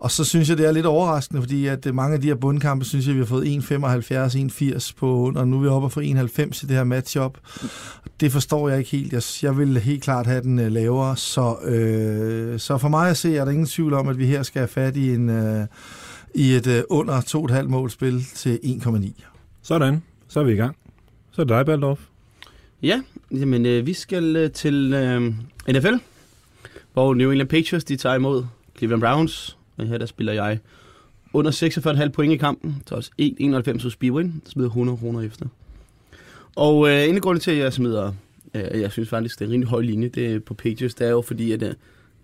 Og 0.00 0.10
så 0.10 0.24
synes 0.24 0.48
jeg, 0.48 0.58
det 0.58 0.66
er 0.66 0.72
lidt 0.72 0.86
overraskende, 0.86 1.42
fordi 1.42 1.66
at 1.66 1.86
øh, 1.86 1.94
mange 1.94 2.14
af 2.14 2.20
de 2.20 2.26
her 2.26 2.34
bundkampe, 2.34 2.84
synes 2.84 3.06
jeg, 3.06 3.14
vi 3.14 3.20
har 3.20 3.26
fået 3.26 3.44
1,75, 3.44 4.76
1,80 4.76 4.92
på 4.98 5.14
under, 5.16 5.40
og 5.40 5.48
nu 5.48 5.56
er 5.56 5.60
vi 5.60 5.68
oppe 5.68 5.86
og 5.86 5.92
få 5.92 6.00
1,90 6.00 6.06
i 6.40 6.66
det 6.66 6.76
her 6.76 6.84
matchup. 6.84 7.38
Det 8.20 8.32
forstår 8.32 8.68
jeg 8.68 8.78
ikke 8.78 8.90
helt. 8.90 9.12
Jeg, 9.12 9.22
jeg 9.42 9.58
vil 9.58 9.78
helt 9.78 10.02
klart 10.02 10.26
have 10.26 10.42
den 10.42 10.58
øh, 10.58 10.72
lavere. 10.72 11.16
Så, 11.16 11.56
øh, 11.64 12.60
så 12.60 12.78
for 12.78 12.88
mig 12.88 13.10
at 13.10 13.16
se, 13.16 13.36
er 13.36 13.44
der 13.44 13.52
ingen 13.52 13.66
tvivl 13.70 13.94
om, 13.94 14.08
at 14.08 14.18
vi 14.18 14.26
her 14.26 14.42
skal 14.42 14.60
have 14.60 14.68
fat 14.68 14.96
i, 14.96 15.14
en, 15.14 15.28
uh, 15.28 15.64
i 16.34 16.52
et 16.52 16.66
uh, 16.66 16.98
under 16.98 17.20
2,5 17.20 17.62
målspil 17.62 18.24
til 18.24 18.58
1,9. 18.64 19.22
Sådan, 19.62 20.02
så 20.28 20.40
er 20.40 20.44
vi 20.44 20.52
i 20.52 20.56
gang. 20.56 20.76
Så 21.30 21.42
er 21.42 21.44
det 21.44 21.56
dig, 21.56 21.66
Baldorf. 21.66 22.00
Ja, 22.82 23.02
jamen 23.30 23.66
øh, 23.66 23.86
vi 23.86 23.92
skal 23.92 24.36
øh, 24.36 24.50
til 24.50 24.92
øh, 24.94 25.22
NFL, 25.68 25.94
hvor 26.92 27.14
New 27.14 27.30
England 27.30 27.48
Patriots 27.48 27.84
de 27.84 27.96
tager 27.96 28.14
imod 28.14 28.44
Cleveland 28.78 29.00
Browns, 29.00 29.58
og 29.76 29.86
her 29.86 29.98
der 29.98 30.06
spiller 30.06 30.32
jeg 30.32 30.58
under 31.32 31.50
46,5 32.04 32.08
point 32.08 32.32
i 32.32 32.36
kampen, 32.36 32.82
så 32.86 32.94
også 32.94 33.10
1,91 33.22 33.82
hos 33.82 33.96
Bwin, 33.96 34.42
smider 34.46 34.68
100 34.68 34.98
kroner 34.98 35.20
efter. 35.20 35.46
Og 36.56 36.88
øh, 36.88 37.08
en 37.08 37.16
af 37.16 37.22
grundene 37.22 37.40
til, 37.40 37.50
at 37.50 37.58
jeg 37.58 37.72
smider, 37.72 38.12
øh, 38.54 38.80
jeg 38.80 38.92
synes 38.92 39.08
faktisk, 39.08 39.38
det 39.38 39.44
er 39.44 39.48
en 39.48 39.52
rimelig 39.52 39.68
høj 39.68 39.80
linje 39.80 40.08
det 40.08 40.34
er 40.34 40.40
på 40.40 40.54
Patriots, 40.54 40.94
det 40.94 41.06
er 41.06 41.10
jo 41.10 41.20
fordi, 41.22 41.52
at 41.52 41.62
øh, 41.62 41.74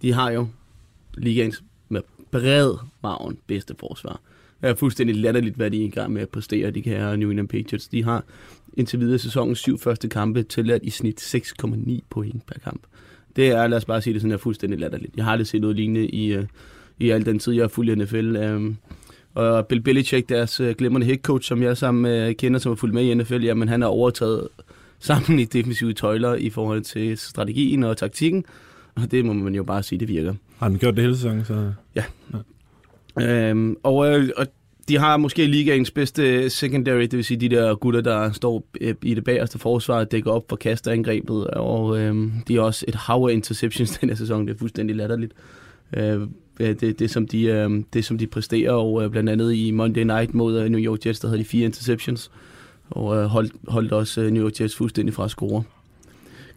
de 0.02 0.12
har 0.12 0.30
jo 0.30 0.48
ligaens 1.16 1.62
med 1.88 2.00
bred 2.30 2.74
maven 3.02 3.38
bedste 3.46 3.74
forsvar. 3.80 4.20
Det 4.60 4.70
er 4.70 4.74
fuldstændig 4.74 5.16
latterligt, 5.16 5.56
hvad 5.56 5.70
de 5.70 5.82
er 5.82 5.86
i 5.86 5.90
gang 5.90 6.12
med 6.12 6.22
at 6.22 6.28
præstere, 6.28 6.70
de 6.70 6.82
kan 6.82 7.18
New 7.18 7.30
England 7.30 7.48
Patriots. 7.48 7.88
De 7.88 8.04
har 8.04 8.24
indtil 8.76 9.00
videre 9.00 9.18
sæsonens 9.18 9.58
syv 9.58 9.78
første 9.78 10.08
kampe 10.08 10.42
tilladt 10.42 10.82
i 10.82 10.90
snit 10.90 11.34
6,9 11.34 12.00
point 12.10 12.46
per 12.46 12.58
kamp. 12.64 12.80
Det 13.36 13.48
er, 13.48 13.66
lad 13.66 13.78
os 13.78 13.84
bare 13.84 14.02
sige 14.02 14.14
det 14.14 14.22
sådan, 14.22 14.32
er 14.32 14.36
fuldstændig 14.36 14.80
latterligt. 14.80 15.16
Jeg 15.16 15.24
har 15.24 15.32
aldrig 15.32 15.46
set 15.46 15.60
noget 15.60 15.76
lignende 15.76 16.06
i, 16.06 16.38
uh, 16.38 16.44
i 16.98 17.10
al 17.10 17.26
den 17.26 17.38
tid, 17.38 17.52
jeg 17.52 17.62
har 17.62 17.68
fulgt 17.68 17.98
NFL. 17.98 18.36
Um, 18.36 18.36
øhm, 18.36 18.76
og 19.34 19.66
Bill 19.66 19.80
Belichick, 19.80 20.28
deres 20.28 20.60
uh, 20.60 20.68
glimrende 20.68 21.06
head 21.06 21.18
coach, 21.18 21.48
som 21.48 21.62
jeg 21.62 21.76
sammen 21.76 22.28
uh, 22.28 22.34
kender, 22.34 22.60
som 22.60 22.70
har 22.70 22.76
fulgt 22.76 22.94
med 22.94 23.04
i 23.04 23.14
NFL, 23.14 23.42
jamen 23.44 23.68
han 23.68 23.80
har 23.80 23.88
overtaget 23.88 24.48
sammen 24.98 25.38
i 25.38 25.44
defensive 25.44 25.92
tøjler 25.92 26.34
i 26.34 26.50
forhold 26.50 26.82
til 26.82 27.18
strategien 27.18 27.82
og 27.82 27.96
taktikken. 27.96 28.44
Og 28.94 29.10
det 29.10 29.24
må 29.24 29.32
man 29.32 29.54
jo 29.54 29.64
bare 29.64 29.82
sige, 29.82 29.98
det 29.98 30.08
virker. 30.08 30.34
Har 30.58 30.68
han 30.68 30.78
gjort 30.78 30.96
det 30.96 31.02
hele 31.04 31.16
sæsonen? 31.16 31.44
Så... 31.44 31.72
Ja. 31.94 32.04
ja. 32.32 33.50
Øhm, 33.50 33.76
og, 33.82 34.08
øh, 34.08 34.28
og 34.36 34.46
de 34.88 34.98
har 34.98 35.16
måske 35.16 35.46
ligaens 35.46 35.90
bedste 35.90 36.50
secondary, 36.50 37.00
det 37.00 37.12
vil 37.12 37.24
sige 37.24 37.40
de 37.40 37.48
der 37.48 37.74
gutter, 37.74 38.00
der 38.00 38.32
står 38.32 38.64
øh, 38.80 38.94
i 39.02 39.14
det 39.14 39.24
bagerste 39.24 39.58
forsvar 39.58 39.98
og 39.98 40.12
dækker 40.12 40.30
op 40.30 40.44
for 40.48 40.56
kasterangrebet, 40.56 41.46
og 41.46 41.98
øhm, 41.98 42.32
de 42.48 42.54
har 42.54 42.62
også 42.62 42.84
et 42.88 42.94
hav 42.94 43.28
af 43.30 43.32
interceptions 43.32 43.90
den 43.98 44.08
her 44.08 44.16
sæson, 44.16 44.46
det 44.46 44.54
er 44.54 44.58
fuldstændig 44.58 44.96
latterligt. 44.96 45.32
Øh, 45.96 46.22
øh 46.60 46.80
det, 46.80 46.98
det, 46.98 47.10
som 47.10 47.28
de, 47.28 47.42
øh, 47.44 47.70
det, 47.92 48.04
som 48.04 48.18
de 48.18 48.26
præsterer, 48.26 48.72
og 48.72 49.04
øh, 49.04 49.10
blandt 49.10 49.30
andet 49.30 49.54
i 49.54 49.70
Monday 49.70 50.02
Night 50.02 50.34
mod 50.34 50.68
New 50.68 50.80
York 50.80 51.06
Jets, 51.06 51.20
der 51.20 51.28
havde 51.28 51.38
de 51.38 51.44
fire 51.44 51.64
interceptions, 51.64 52.30
og 52.90 53.16
øh, 53.16 53.24
holdt, 53.24 53.52
holdt 53.68 53.92
også 53.92 54.20
øh, 54.20 54.30
New 54.30 54.44
York 54.44 54.60
Jets 54.60 54.76
fuldstændig 54.76 55.14
fra 55.14 55.24
at 55.24 55.30
score. 55.30 55.62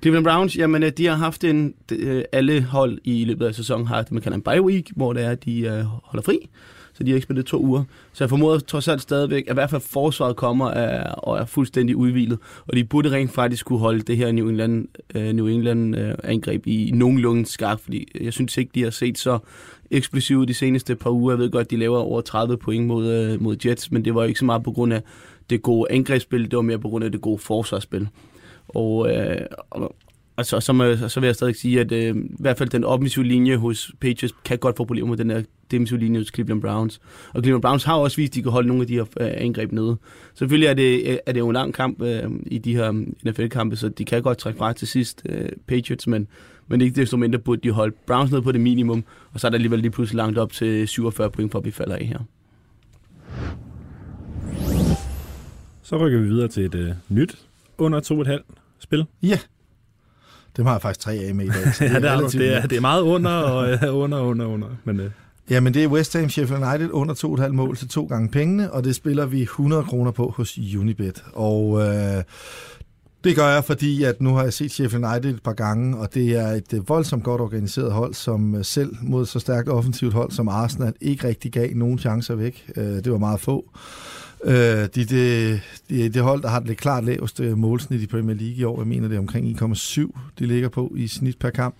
Cleveland 0.01 0.25
Browns, 0.25 0.57
jamen 0.57 0.83
øh, 0.83 0.91
de 0.97 1.05
har 1.05 1.15
haft 1.15 1.43
en, 1.43 1.73
de, 1.89 1.95
øh, 1.95 2.23
alle 2.31 2.61
hold 2.61 2.99
i 3.03 3.25
løbet 3.25 3.45
af 3.45 3.55
sæsonen 3.55 3.87
har 3.87 4.01
det, 4.01 4.11
man 4.11 4.21
kalder 4.21 4.35
en 4.35 4.41
bye 4.41 4.61
week, 4.61 4.91
hvor 4.95 5.13
det 5.13 5.23
er, 5.23 5.29
at 5.29 5.45
de 5.45 5.59
øh, 5.61 5.83
holder 5.83 6.21
fri 6.21 6.49
så 6.93 7.03
de 7.03 7.11
har 7.11 7.15
ikke 7.15 7.23
spillet 7.23 7.45
to 7.45 7.61
uger. 7.61 7.83
Så 8.13 8.23
jeg 8.23 8.29
formoder 8.29 8.59
trods 8.59 8.87
alt 8.87 9.01
stadigvæk, 9.01 9.43
at 9.47 9.51
i 9.51 9.53
hvert 9.53 9.69
fald 9.69 9.81
forsvaret 9.81 10.35
kommer 10.35 10.69
er, 10.71 11.11
og 11.11 11.37
er 11.37 11.45
fuldstændig 11.45 11.95
udvilet, 11.95 12.37
og 12.67 12.75
de 12.75 12.83
burde 12.83 13.11
rent 13.11 13.31
faktisk 13.31 13.65
kunne 13.65 13.79
holde 13.79 14.01
det 14.01 14.17
her 14.17 14.31
New 14.31 14.49
England, 14.49 14.87
øh, 15.15 15.33
New 15.33 15.47
England 15.47 15.95
angreb 16.23 16.67
i 16.67 16.91
nogenlunde 16.93 17.45
skak, 17.45 17.79
fordi 17.79 18.07
jeg 18.21 18.33
synes 18.33 18.57
ikke, 18.57 18.71
de 18.75 18.83
har 18.83 18.89
set 18.89 19.17
så 19.17 19.39
eksplosivt 19.91 20.47
de 20.47 20.53
seneste 20.53 20.95
par 20.95 21.09
uger. 21.09 21.31
Jeg 21.31 21.39
ved 21.39 21.49
godt, 21.51 21.71
de 21.71 21.77
laver 21.77 21.97
over 21.97 22.21
30 22.21 22.57
point 22.57 22.87
mod, 22.87 23.37
mod 23.37 23.55
Jets, 23.65 23.91
men 23.91 24.05
det 24.05 24.15
var 24.15 24.23
ikke 24.23 24.39
så 24.39 24.45
meget 24.45 24.63
på 24.63 24.71
grund 24.71 24.93
af 24.93 25.01
det 25.49 25.61
gode 25.61 25.91
angrebsspil, 25.91 26.43
det 26.43 26.55
var 26.55 26.61
mere 26.61 26.79
på 26.79 26.89
grund 26.89 27.03
af 27.03 27.11
det 27.11 27.21
gode 27.21 27.39
forsvarsspil. 27.39 28.07
Og, 28.69 29.11
øh, 29.11 29.41
og 30.39 30.45
så, 30.45 30.59
så, 30.59 31.05
så 31.07 31.19
vil 31.19 31.27
jeg 31.27 31.35
stadig 31.35 31.55
sige, 31.55 31.79
at 31.79 31.91
øh, 31.91 32.15
i 32.15 32.35
hvert 32.39 32.57
fald 32.57 32.69
den 32.69 32.83
offensive 32.83 33.25
linje 33.25 33.57
hos 33.57 33.91
Patriots 33.99 34.35
kan 34.45 34.57
godt 34.57 34.77
få 34.77 34.85
problemer 34.85 35.09
med 35.09 35.17
den 35.17 35.29
der 35.29 35.41
defensive 35.71 35.99
linje 35.99 36.19
hos 36.19 36.31
Cleveland 36.33 36.61
Browns. 36.61 37.01
Og 37.33 37.41
Cleveland 37.43 37.61
Browns 37.61 37.83
har 37.83 37.95
også 37.95 38.17
vist, 38.17 38.31
at 38.31 38.35
de 38.35 38.41
kan 38.41 38.51
holde 38.51 38.67
nogle 38.67 38.81
af 38.81 38.87
de 38.87 38.93
her 38.93 39.05
øh, 39.19 39.31
angreb 39.33 39.71
nede. 39.71 39.97
Selvfølgelig 40.33 40.67
er 40.67 40.73
det, 40.73 41.19
er 41.25 41.31
det 41.31 41.39
jo 41.39 41.49
en 41.49 41.53
lang 41.53 41.73
kamp 41.73 42.01
øh, 42.01 42.23
i 42.45 42.57
de 42.57 42.75
her 42.75 42.91
NFL-kampe, 43.25 43.75
så 43.75 43.89
de 43.89 44.05
kan 44.05 44.21
godt 44.21 44.37
trække 44.37 44.57
fra 44.57 44.73
til 44.73 44.87
sidst, 44.87 45.21
øh, 45.29 45.49
Patriots, 45.67 46.07
men, 46.07 46.27
men 46.67 46.81
ikke 46.81 47.01
desto 47.01 47.17
mindre 47.17 47.39
burde 47.39 47.61
de 47.61 47.71
holde 47.71 47.95
Browns 48.07 48.31
ned 48.31 48.41
på 48.41 48.51
det 48.51 48.61
minimum, 48.61 49.03
og 49.33 49.39
så 49.39 49.47
er 49.47 49.49
der 49.49 49.55
alligevel 49.55 49.79
lige 49.79 49.91
pludselig 49.91 50.17
langt 50.17 50.37
op 50.37 50.51
til 50.51 50.87
47 50.87 51.31
point, 51.31 51.51
for 51.51 51.59
at 51.59 51.65
vi 51.65 51.71
falder 51.71 51.95
af 51.95 52.05
her. 52.05 52.19
Så 55.81 55.97
rykker 55.97 56.19
vi 56.19 56.27
videre 56.27 56.47
til 56.47 56.65
et 56.65 56.75
øh, 56.75 56.91
nyt 57.09 57.48
under 57.79 58.01
2,5 58.01 58.79
spil. 58.79 59.05
Ja, 59.23 59.39
dem 60.57 60.65
har 60.65 60.73
jeg 60.73 60.81
faktisk 60.81 60.99
tre 60.99 61.13
af 61.13 61.35
med 61.35 61.45
i 61.45 61.47
dag. 61.47 61.57
ja, 61.81 61.99
det, 61.99 62.09
er, 62.09 62.27
det, 62.27 62.55
er, 62.55 62.67
det 62.67 62.77
er 62.77 62.81
meget 62.81 63.01
under 63.01 63.31
og 63.31 63.77
uh, 63.89 64.01
under, 64.01 64.19
under, 64.19 64.45
under. 64.45 64.67
Men, 64.83 64.99
uh... 64.99 65.05
Ja, 65.49 65.59
men 65.59 65.73
det 65.73 65.83
er 65.83 65.87
West 65.87 66.17
Ham 66.17 66.29
Sheffield 66.29 66.63
United 66.63 66.89
under 66.91 67.13
2,5 67.15 67.47
mål 67.47 67.77
til 67.77 67.89
to 67.89 68.05
gange 68.05 68.29
pengene, 68.29 68.71
og 68.71 68.83
det 68.83 68.95
spiller 68.95 69.25
vi 69.25 69.41
100 69.41 69.83
kroner 69.83 70.11
på 70.11 70.33
hos 70.37 70.57
Unibet. 70.57 71.23
Og 71.33 71.69
uh, 71.69 71.83
det 73.23 73.35
gør 73.35 73.47
jeg, 73.47 73.63
fordi 73.63 74.03
at 74.03 74.21
nu 74.21 74.35
har 74.35 74.43
jeg 74.43 74.53
set 74.53 74.71
Sheffield 74.71 75.05
United 75.05 75.33
et 75.33 75.43
par 75.43 75.53
gange, 75.53 75.97
og 75.97 76.13
det 76.13 76.37
er 76.37 76.47
et 76.47 76.83
voldsomt 76.87 77.23
godt 77.23 77.41
organiseret 77.41 77.91
hold, 77.91 78.13
som 78.13 78.63
selv 78.63 78.95
mod 79.01 79.25
så 79.25 79.39
stærkt 79.39 79.69
offensivt 79.69 80.13
hold 80.13 80.31
som 80.31 80.47
Arsenal 80.47 80.93
ikke 81.01 81.27
rigtig 81.27 81.51
gav 81.51 81.69
nogen 81.75 81.99
chancer 81.99 82.35
væk. 82.35 82.71
Det 82.75 83.11
var 83.11 83.17
meget 83.17 83.39
få. 83.39 83.71
Øh, 84.43 84.53
de, 84.53 84.87
det, 85.05 85.61
de, 85.89 86.09
det 86.09 86.21
hold, 86.21 86.41
der 86.41 86.49
har 86.49 86.59
det 86.59 86.77
klart 86.77 87.03
laveste 87.03 87.55
målsnit 87.55 88.01
i 88.01 88.07
Premier 88.07 88.35
League 88.35 88.55
i 88.55 88.63
år, 88.63 88.79
jeg 88.79 88.87
mener 88.87 89.07
det 89.07 89.15
er 89.15 89.19
omkring 89.19 89.61
1,7, 89.61 90.19
de 90.39 90.45
ligger 90.45 90.69
på 90.69 90.93
i 90.95 91.07
snit 91.07 91.39
per 91.39 91.49
kamp. 91.49 91.75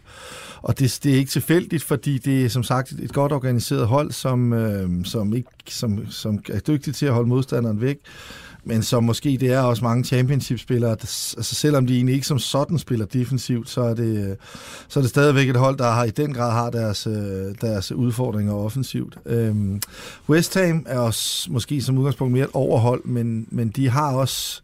Og 0.62 0.80
det, 0.80 1.00
det 1.04 1.14
er 1.14 1.18
ikke 1.18 1.32
tilfældigt, 1.32 1.84
fordi 1.84 2.18
det 2.18 2.46
er 2.46 2.50
som 2.50 2.64
sagt 2.64 2.92
et 2.92 3.14
godt 3.14 3.32
organiseret 3.32 3.88
hold, 3.88 4.12
som, 4.12 4.54
øh, 4.54 5.06
som, 5.06 5.34
ikke, 5.34 5.50
som, 5.68 6.12
som 6.12 6.40
er 6.50 6.60
dygtigt 6.60 6.98
til 6.98 7.06
at 7.06 7.14
holde 7.14 7.30
modstanderen 7.30 7.82
væk 7.82 7.98
men 8.70 8.84
som 8.84 9.04
måske 9.04 9.38
det 9.40 9.54
er 9.54 9.60
også 9.60 9.84
mange 9.84 10.04
championship-spillere, 10.04 10.92
altså 10.92 11.56
selvom 11.56 11.88
de 11.88 11.96
egentlig 11.96 12.16
ikke 12.16 12.28
som 12.28 12.40
sådan 12.40 12.80
spiller 12.80 13.06
defensivt, 13.06 13.70
så 13.70 13.82
er 13.82 13.94
det, 13.94 14.38
så 14.88 15.00
er 15.00 15.02
det 15.02 15.10
stadigvæk 15.10 15.50
et 15.50 15.56
hold, 15.56 15.78
der 15.78 15.92
har 15.92 16.04
i 16.04 16.10
den 16.10 16.34
grad 16.34 16.52
har 16.52 16.70
deres, 16.70 17.08
øh, 17.08 17.56
deres 17.62 17.92
udfordringer 17.92 18.54
offensivt. 18.54 19.18
Øhm, 19.26 19.82
West 20.30 20.54
Ham 20.54 20.86
er 20.88 21.00
også 21.00 21.52
måske 21.52 21.82
som 21.82 21.98
udgangspunkt 21.98 22.34
mere 22.34 22.44
et 22.44 22.50
overhold, 22.54 23.06
men, 23.06 23.48
men 23.52 23.70
de 23.70 23.90
har 23.90 24.14
også 24.14 24.62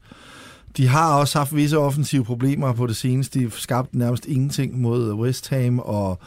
de 0.78 0.88
har 0.88 1.20
også 1.20 1.38
haft 1.38 1.56
visse 1.56 1.78
offensive 1.78 2.26
problemer 2.26 2.74
på 2.74 2.88
det 2.88 2.96
seneste. 2.96 3.40
De 3.40 3.52
skabte 3.52 3.98
nærmest 3.98 4.26
ingenting 4.26 4.82
mod 4.82 5.14
West 5.14 5.50
Ham, 5.50 5.80
og, 5.80 6.20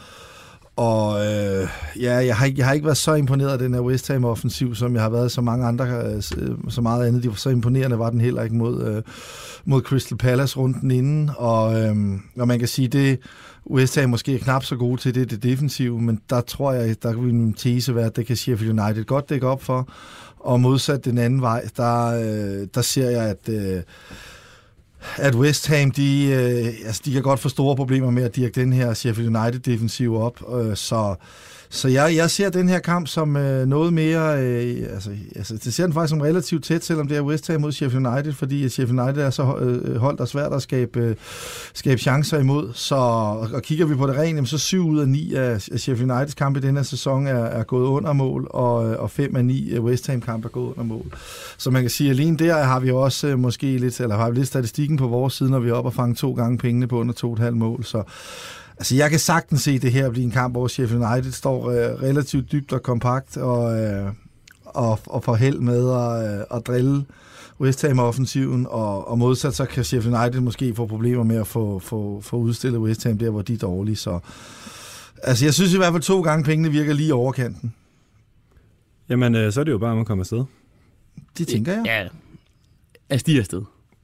og 0.79 1.25
øh, 1.25 1.67
ja, 1.99 2.15
jeg 2.15 2.35
har, 2.35 2.45
ikke, 2.45 2.59
jeg 2.59 2.67
har 2.67 2.73
ikke 2.73 2.85
været 2.85 2.97
så 2.97 3.13
imponeret 3.13 3.51
af 3.51 3.59
den 3.59 3.73
her 3.73 3.81
West 3.81 4.07
Ham-offensiv, 4.07 4.75
som 4.75 4.93
jeg 4.93 5.01
har 5.01 5.09
været 5.09 5.31
så 5.31 5.41
mange 5.41 5.65
andre, 5.65 5.85
øh, 5.85 6.15
øh, 6.15 6.57
så 6.69 6.81
meget 6.81 7.07
andet. 7.07 7.23
De 7.23 7.27
var 7.27 7.35
så 7.35 7.49
imponerende 7.49 7.99
var 7.99 8.09
den 8.09 8.21
heller 8.21 8.43
ikke 8.43 8.55
mod, 8.55 8.83
øh, 8.87 9.01
mod 9.65 9.81
Crystal 9.81 10.17
Palace 10.17 10.57
runden 10.57 10.91
inden, 10.91 11.31
og, 11.37 11.81
øh, 11.81 11.95
og 12.37 12.47
man 12.47 12.59
kan 12.59 12.67
sige, 12.67 12.87
det 12.87 13.19
West 13.69 13.99
Ham 13.99 14.09
måske 14.09 14.35
er 14.35 14.39
knap 14.39 14.63
så 14.63 14.75
gode 14.75 15.01
til, 15.01 15.15
det 15.15 15.31
det 15.31 15.43
defensive, 15.43 16.01
men 16.01 16.19
der 16.29 16.41
tror 16.41 16.71
jeg, 16.71 17.03
der 17.03 17.13
vil 17.13 17.33
min 17.33 17.53
tese 17.53 17.95
være, 17.95 18.05
at 18.05 18.15
det 18.15 18.25
kan 18.25 18.35
Sheffield 18.35 18.79
United 18.79 19.03
godt 19.03 19.29
dække 19.29 19.47
op 19.47 19.63
for, 19.63 19.89
og 20.39 20.61
modsat 20.61 21.05
den 21.05 21.17
anden 21.17 21.41
vej, 21.41 21.67
der, 21.77 22.05
øh, 22.05 22.67
der 22.75 22.81
ser 22.81 23.09
jeg, 23.09 23.23
at 23.23 23.49
øh, 23.49 23.81
at 25.17 25.35
West 25.35 25.67
Ham, 25.67 25.91
de, 25.91 26.25
øh, 26.25 26.87
altså, 26.87 27.01
de 27.05 27.13
kan 27.13 27.21
godt 27.21 27.39
få 27.39 27.49
store 27.49 27.75
problemer 27.75 28.11
med 28.11 28.23
at 28.23 28.35
dirke 28.35 28.61
den 28.61 28.73
her 28.73 28.93
Sheffield 28.93 29.37
United-defensiv 29.37 30.15
op, 30.15 30.43
øh, 30.53 30.75
så 30.75 31.15
så 31.71 31.87
jeg, 31.87 32.15
jeg 32.15 32.31
ser 32.31 32.49
den 32.49 32.69
her 32.69 32.79
kamp 32.79 33.07
som 33.07 33.37
øh, 33.37 33.67
noget 33.67 33.93
mere, 33.93 34.43
øh, 34.43 34.93
altså, 34.93 35.11
altså 35.35 35.53
det 35.63 35.73
ser 35.73 35.83
den 35.83 35.93
faktisk 35.93 36.09
som 36.09 36.21
relativt 36.21 36.63
tæt, 36.63 36.83
selvom 36.83 37.07
det 37.07 37.17
er 37.17 37.21
West 37.21 37.47
Ham 37.47 37.61
mod 37.61 37.71
Sheffield 37.71 38.07
United, 38.07 38.33
fordi 38.33 38.69
Sheffield 38.69 38.99
United 38.99 39.23
er 39.23 39.29
så 39.29 39.55
øh, 39.57 39.95
holdt, 39.95 40.19
der 40.19 40.25
svært 40.25 40.53
at 40.53 40.61
skabe, 40.61 40.99
øh, 40.99 41.15
skabe 41.73 42.01
chancer 42.01 42.39
imod. 42.39 42.69
Så 42.73 42.95
og, 42.95 43.61
kigger 43.61 43.85
vi 43.85 43.95
på 43.95 44.07
det 44.07 44.15
rent, 44.15 44.49
så 44.49 44.57
syv 44.57 44.87
ud 44.87 44.99
af 44.99 45.07
ni 45.07 45.33
af, 45.33 45.51
af 45.71 45.79
Sheffield 45.79 46.11
Uniteds 46.11 46.33
kampe 46.33 46.59
i 46.59 46.61
denne 46.61 46.83
sæson 46.83 47.27
er, 47.27 47.43
er 47.43 47.63
gået 47.63 47.87
under 47.87 48.13
mål, 48.13 48.47
og, 48.49 48.91
øh, 48.91 48.99
og 48.99 49.11
fem 49.11 49.35
af 49.35 49.45
ni 49.45 49.73
af 49.73 49.79
West 49.79 50.07
Ham 50.07 50.21
kampe 50.21 50.45
er 50.45 50.51
gået 50.51 50.71
under 50.71 50.83
mål. 50.83 51.05
Så 51.57 51.69
man 51.69 51.81
kan 51.81 51.89
sige, 51.89 52.09
at 52.09 52.15
alene 52.15 52.37
der 52.37 52.63
har 52.63 52.79
vi 52.79 52.91
også 52.91 53.27
øh, 53.27 53.39
måske 53.39 53.77
lidt, 53.77 53.99
eller 53.99 54.15
har 54.15 54.29
vi 54.29 54.37
lidt 54.37 54.47
statistikken 54.47 54.97
på 54.97 55.07
vores 55.07 55.33
side, 55.33 55.51
når 55.51 55.59
vi 55.59 55.69
er 55.69 55.73
oppe 55.73 55.87
og 55.87 55.93
fange 55.93 56.15
to 56.15 56.33
gange 56.33 56.57
pengene 56.57 56.87
på 56.87 56.99
under 56.99 57.13
to 57.13 57.27
og 57.27 57.33
et 57.33 57.39
halvt 57.39 57.57
mål. 57.57 57.83
Så 57.83 58.03
Altså, 58.79 58.95
jeg 58.95 59.09
kan 59.09 59.19
sagtens 59.19 59.61
se 59.61 59.79
det 59.79 59.91
her 59.91 60.09
blive 60.09 60.23
en 60.23 60.31
kamp, 60.31 60.53
hvor 60.53 60.67
Sheffield 60.67 61.03
United 61.03 61.31
står 61.31 61.69
øh, 61.69 62.01
relativt 62.01 62.51
dybt 62.51 62.73
og 62.73 62.83
kompakt 62.83 63.37
og, 63.37 63.79
øh, 63.83 64.11
og, 64.65 64.99
og 65.05 65.23
får 65.23 65.35
held 65.35 65.59
med 65.59 65.89
at, 65.91 66.39
øh, 66.39 66.57
at 66.57 66.67
drille 66.67 67.05
West 67.61 67.81
Ham-offensiven, 67.81 68.67
og, 68.69 69.07
og 69.07 69.17
modsat 69.17 69.55
så 69.55 69.65
kan 69.65 69.83
Sheffield 69.83 70.17
United 70.17 70.39
måske 70.39 70.75
få 70.75 70.87
problemer 70.87 71.23
med 71.23 71.35
at 71.35 71.47
få, 71.47 71.79
få, 71.79 72.21
få 72.21 72.37
udstillet 72.37 72.81
West 72.81 73.03
Ham 73.03 73.17
der, 73.17 73.29
hvor 73.29 73.41
de 73.41 73.53
er 73.53 73.57
dårlige. 73.57 73.95
Så, 73.95 74.19
altså, 75.23 75.45
jeg 75.45 75.53
synes 75.53 75.73
i 75.73 75.77
hvert 75.77 75.93
fald 75.93 76.03
to 76.03 76.21
gange 76.21 76.43
pengene 76.43 76.71
virker 76.71 76.93
lige 76.93 77.13
overkanten. 77.13 77.73
Jamen, 79.09 79.35
øh, 79.35 79.53
så 79.53 79.59
er 79.59 79.63
det 79.63 79.71
jo 79.71 79.77
bare 79.77 79.91
om 79.91 79.99
at 79.99 80.05
komme 80.05 80.21
afsted. 80.21 80.43
Det 81.37 81.47
tænker 81.47 81.73
jeg. 81.73 81.83
Ja, 81.85 82.07
altså 83.09 83.25
de 83.25 83.35
er 83.35 83.39
afsted. 83.39 83.61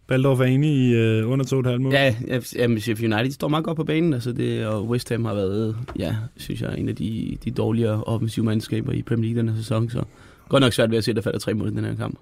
Baldorf 0.07 0.39
er 0.39 0.43
enig 0.43 0.71
i 0.71 0.93
øh, 0.93 1.29
under 1.31 1.45
2,5 1.45 1.77
mål. 1.77 1.93
Ja, 1.93 2.15
ja 2.27 2.39
Sheffield 2.77 3.13
United 3.13 3.31
står 3.31 3.47
meget 3.47 3.65
godt 3.65 3.75
på 3.75 3.83
banen, 3.83 4.13
altså 4.13 4.31
det, 4.31 4.65
og 4.65 4.87
West 4.87 5.09
Ham 5.09 5.25
har 5.25 5.33
været, 5.33 5.77
ja, 5.99 6.15
synes 6.37 6.61
jeg, 6.61 6.77
en 6.77 6.89
af 6.89 6.95
de, 6.95 7.37
de 7.43 7.51
dårligere 7.51 8.03
offensive 8.03 8.45
mandskaber 8.45 8.91
i 8.91 9.01
Premier 9.01 9.33
League 9.33 9.37
denne 9.37 9.57
sæson, 9.57 9.89
så 9.89 10.03
godt 10.49 10.61
nok 10.61 10.73
svært 10.73 10.91
ved 10.91 10.97
at 10.97 11.03
se, 11.03 11.11
at 11.11 11.15
der 11.15 11.21
falder 11.21 11.39
tre 11.39 11.53
mål 11.53 11.67
i 11.67 11.71
den 11.71 11.85
her 11.85 11.95
kamp. 11.95 12.19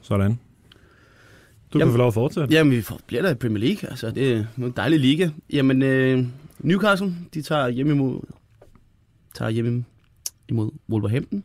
Sådan. 0.00 0.38
Du 1.72 1.78
jamen, 1.78 1.90
kan 1.90 1.92
få 1.92 1.98
lov 1.98 2.08
at 2.08 2.14
fortsætte. 2.14 2.54
Jamen, 2.54 2.72
vi 2.72 2.84
bliver 3.06 3.22
der 3.22 3.30
i 3.30 3.34
Premier 3.34 3.58
League, 3.58 3.90
altså 3.90 4.10
det 4.10 4.32
er 4.32 4.44
en 4.58 4.72
dejlig 4.76 5.00
liga. 5.00 5.30
Jamen, 5.52 5.82
øh, 5.82 6.24
Newcastle, 6.58 7.14
de 7.34 7.42
tager 7.42 7.68
hjem 7.68 7.90
imod, 7.90 8.20
tager 9.34 9.50
hjem 9.50 9.84
imod 10.48 10.70
Wolverhampton. 10.88 11.44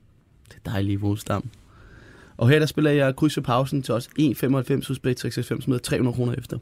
Det 0.49 0.55
er 0.65 0.71
dejlige 0.71 0.99
Wolfstam. 0.99 1.49
Og 2.39 2.49
her 2.49 2.59
der 2.59 2.65
spiller 2.65 2.91
jeg 2.91 3.15
kryds 3.15 3.33
for 3.33 3.41
pausen 3.41 3.81
til 3.81 3.93
os 3.93 4.09
1,95 4.19 4.87
hos 4.87 4.99
Bet365 5.07 5.63
med 5.67 5.79
300 5.79 6.15
kroner 6.15 6.33
efter. 6.33 6.57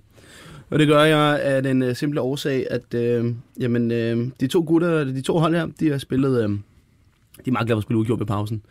Og 0.69 0.79
det 0.79 0.87
gør 0.87 1.03
jeg 1.03 1.41
af 1.41 1.63
den 1.63 1.81
øh, 1.81 1.95
simple 1.95 2.21
årsag, 2.21 2.67
at 2.71 2.93
øh, 2.93 3.33
jamen, 3.59 3.91
øh, 3.91 4.27
de 4.39 4.47
to 4.47 4.63
gutter, 4.67 5.03
de 5.03 5.21
to 5.21 5.37
hold 5.39 5.55
her, 5.55 5.67
de 5.79 5.89
har 5.89 5.97
spillet, 5.97 6.43
øh, 6.43 6.49
de 6.49 6.57
er 7.47 7.51
meget 7.51 7.67
glade 7.67 7.75
for 7.75 7.79
at 7.79 7.83
spille 7.83 7.99
udgjort 7.99 8.19
ved 8.19 8.25
pausen. 8.25 8.61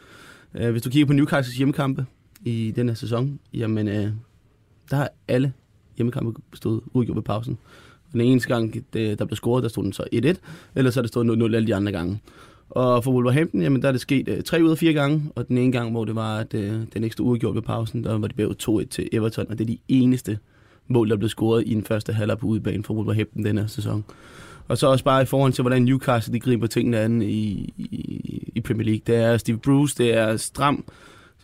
Øh, 0.54 0.70
hvis 0.70 0.82
du 0.82 0.90
kigger 0.90 1.06
på 1.06 1.12
Newcastles 1.12 1.56
hjemmekampe 1.56 2.06
i 2.44 2.72
den 2.76 2.88
her 2.88 2.94
sæson, 2.94 3.38
jamen 3.54 3.88
øh, 3.88 4.08
der 4.90 4.96
har 4.96 5.10
alle 5.28 5.52
hjemmekampe 5.96 6.40
stået 6.54 6.80
udgjort 6.92 7.16
ved 7.16 7.22
pausen. 7.22 7.58
Den 8.12 8.20
eneste 8.20 8.48
gang, 8.48 8.84
det, 8.92 9.18
der 9.18 9.24
blev 9.24 9.36
scoret, 9.36 9.62
der 9.62 9.68
stod 9.68 9.84
den 9.84 9.92
så 9.92 10.02
1-1, 10.14 10.34
eller 10.74 10.90
så 10.90 11.00
er 11.00 11.02
det 11.02 11.08
stået 11.08 11.50
0-0 11.50 11.54
alle 11.54 11.66
de 11.66 11.74
andre 11.74 11.92
gange. 11.92 12.20
Og 12.70 13.04
for 13.04 13.12
Wolverhampton, 13.12 13.62
jamen, 13.62 13.82
der 13.82 13.88
er 13.88 13.92
det 13.92 14.00
sket 14.00 14.28
øh, 14.28 14.42
tre 14.42 14.62
ud 14.62 14.70
af 14.70 14.78
fire 14.78 14.92
gange, 14.92 15.22
og 15.34 15.48
den 15.48 15.58
ene 15.58 15.72
gang, 15.72 15.90
hvor 15.90 16.04
det 16.04 16.14
var, 16.14 16.38
at 16.38 16.54
øh, 16.54 16.80
den 16.94 17.04
ekstra 17.04 17.24
uafgjort 17.24 17.54
ved 17.54 17.62
pausen, 17.62 18.04
der 18.04 18.18
var 18.18 18.26
det 18.26 18.36
bagud 18.36 18.82
2-1 18.84 18.88
til 18.88 19.08
Everton, 19.12 19.46
og 19.48 19.58
det 19.58 19.64
er 19.64 19.68
de 19.68 19.78
eneste 19.88 20.38
mål, 20.88 21.10
der 21.10 21.16
blev 21.16 21.28
scoret 21.28 21.64
i 21.66 21.74
den 21.74 21.84
første 21.84 22.12
halvleg 22.12 22.38
på 22.38 22.46
udebane 22.46 22.84
for 22.84 22.94
Wolverhampton 22.94 23.44
denne 23.44 23.68
sæson. 23.68 24.04
Og 24.68 24.78
så 24.78 24.86
også 24.86 25.04
bare 25.04 25.22
i 25.22 25.26
forhold 25.26 25.52
til, 25.52 25.62
hvordan 25.62 25.82
Newcastle 25.82 26.34
de 26.34 26.40
griber 26.40 26.66
tingene 26.66 26.98
an 26.98 27.22
i, 27.22 27.72
i, 27.76 28.52
i 28.54 28.60
Premier 28.60 28.84
League. 28.84 29.00
Det 29.06 29.16
er 29.16 29.36
Steve 29.36 29.58
Bruce, 29.58 29.94
det 29.98 30.14
er 30.14 30.36
stram 30.36 30.84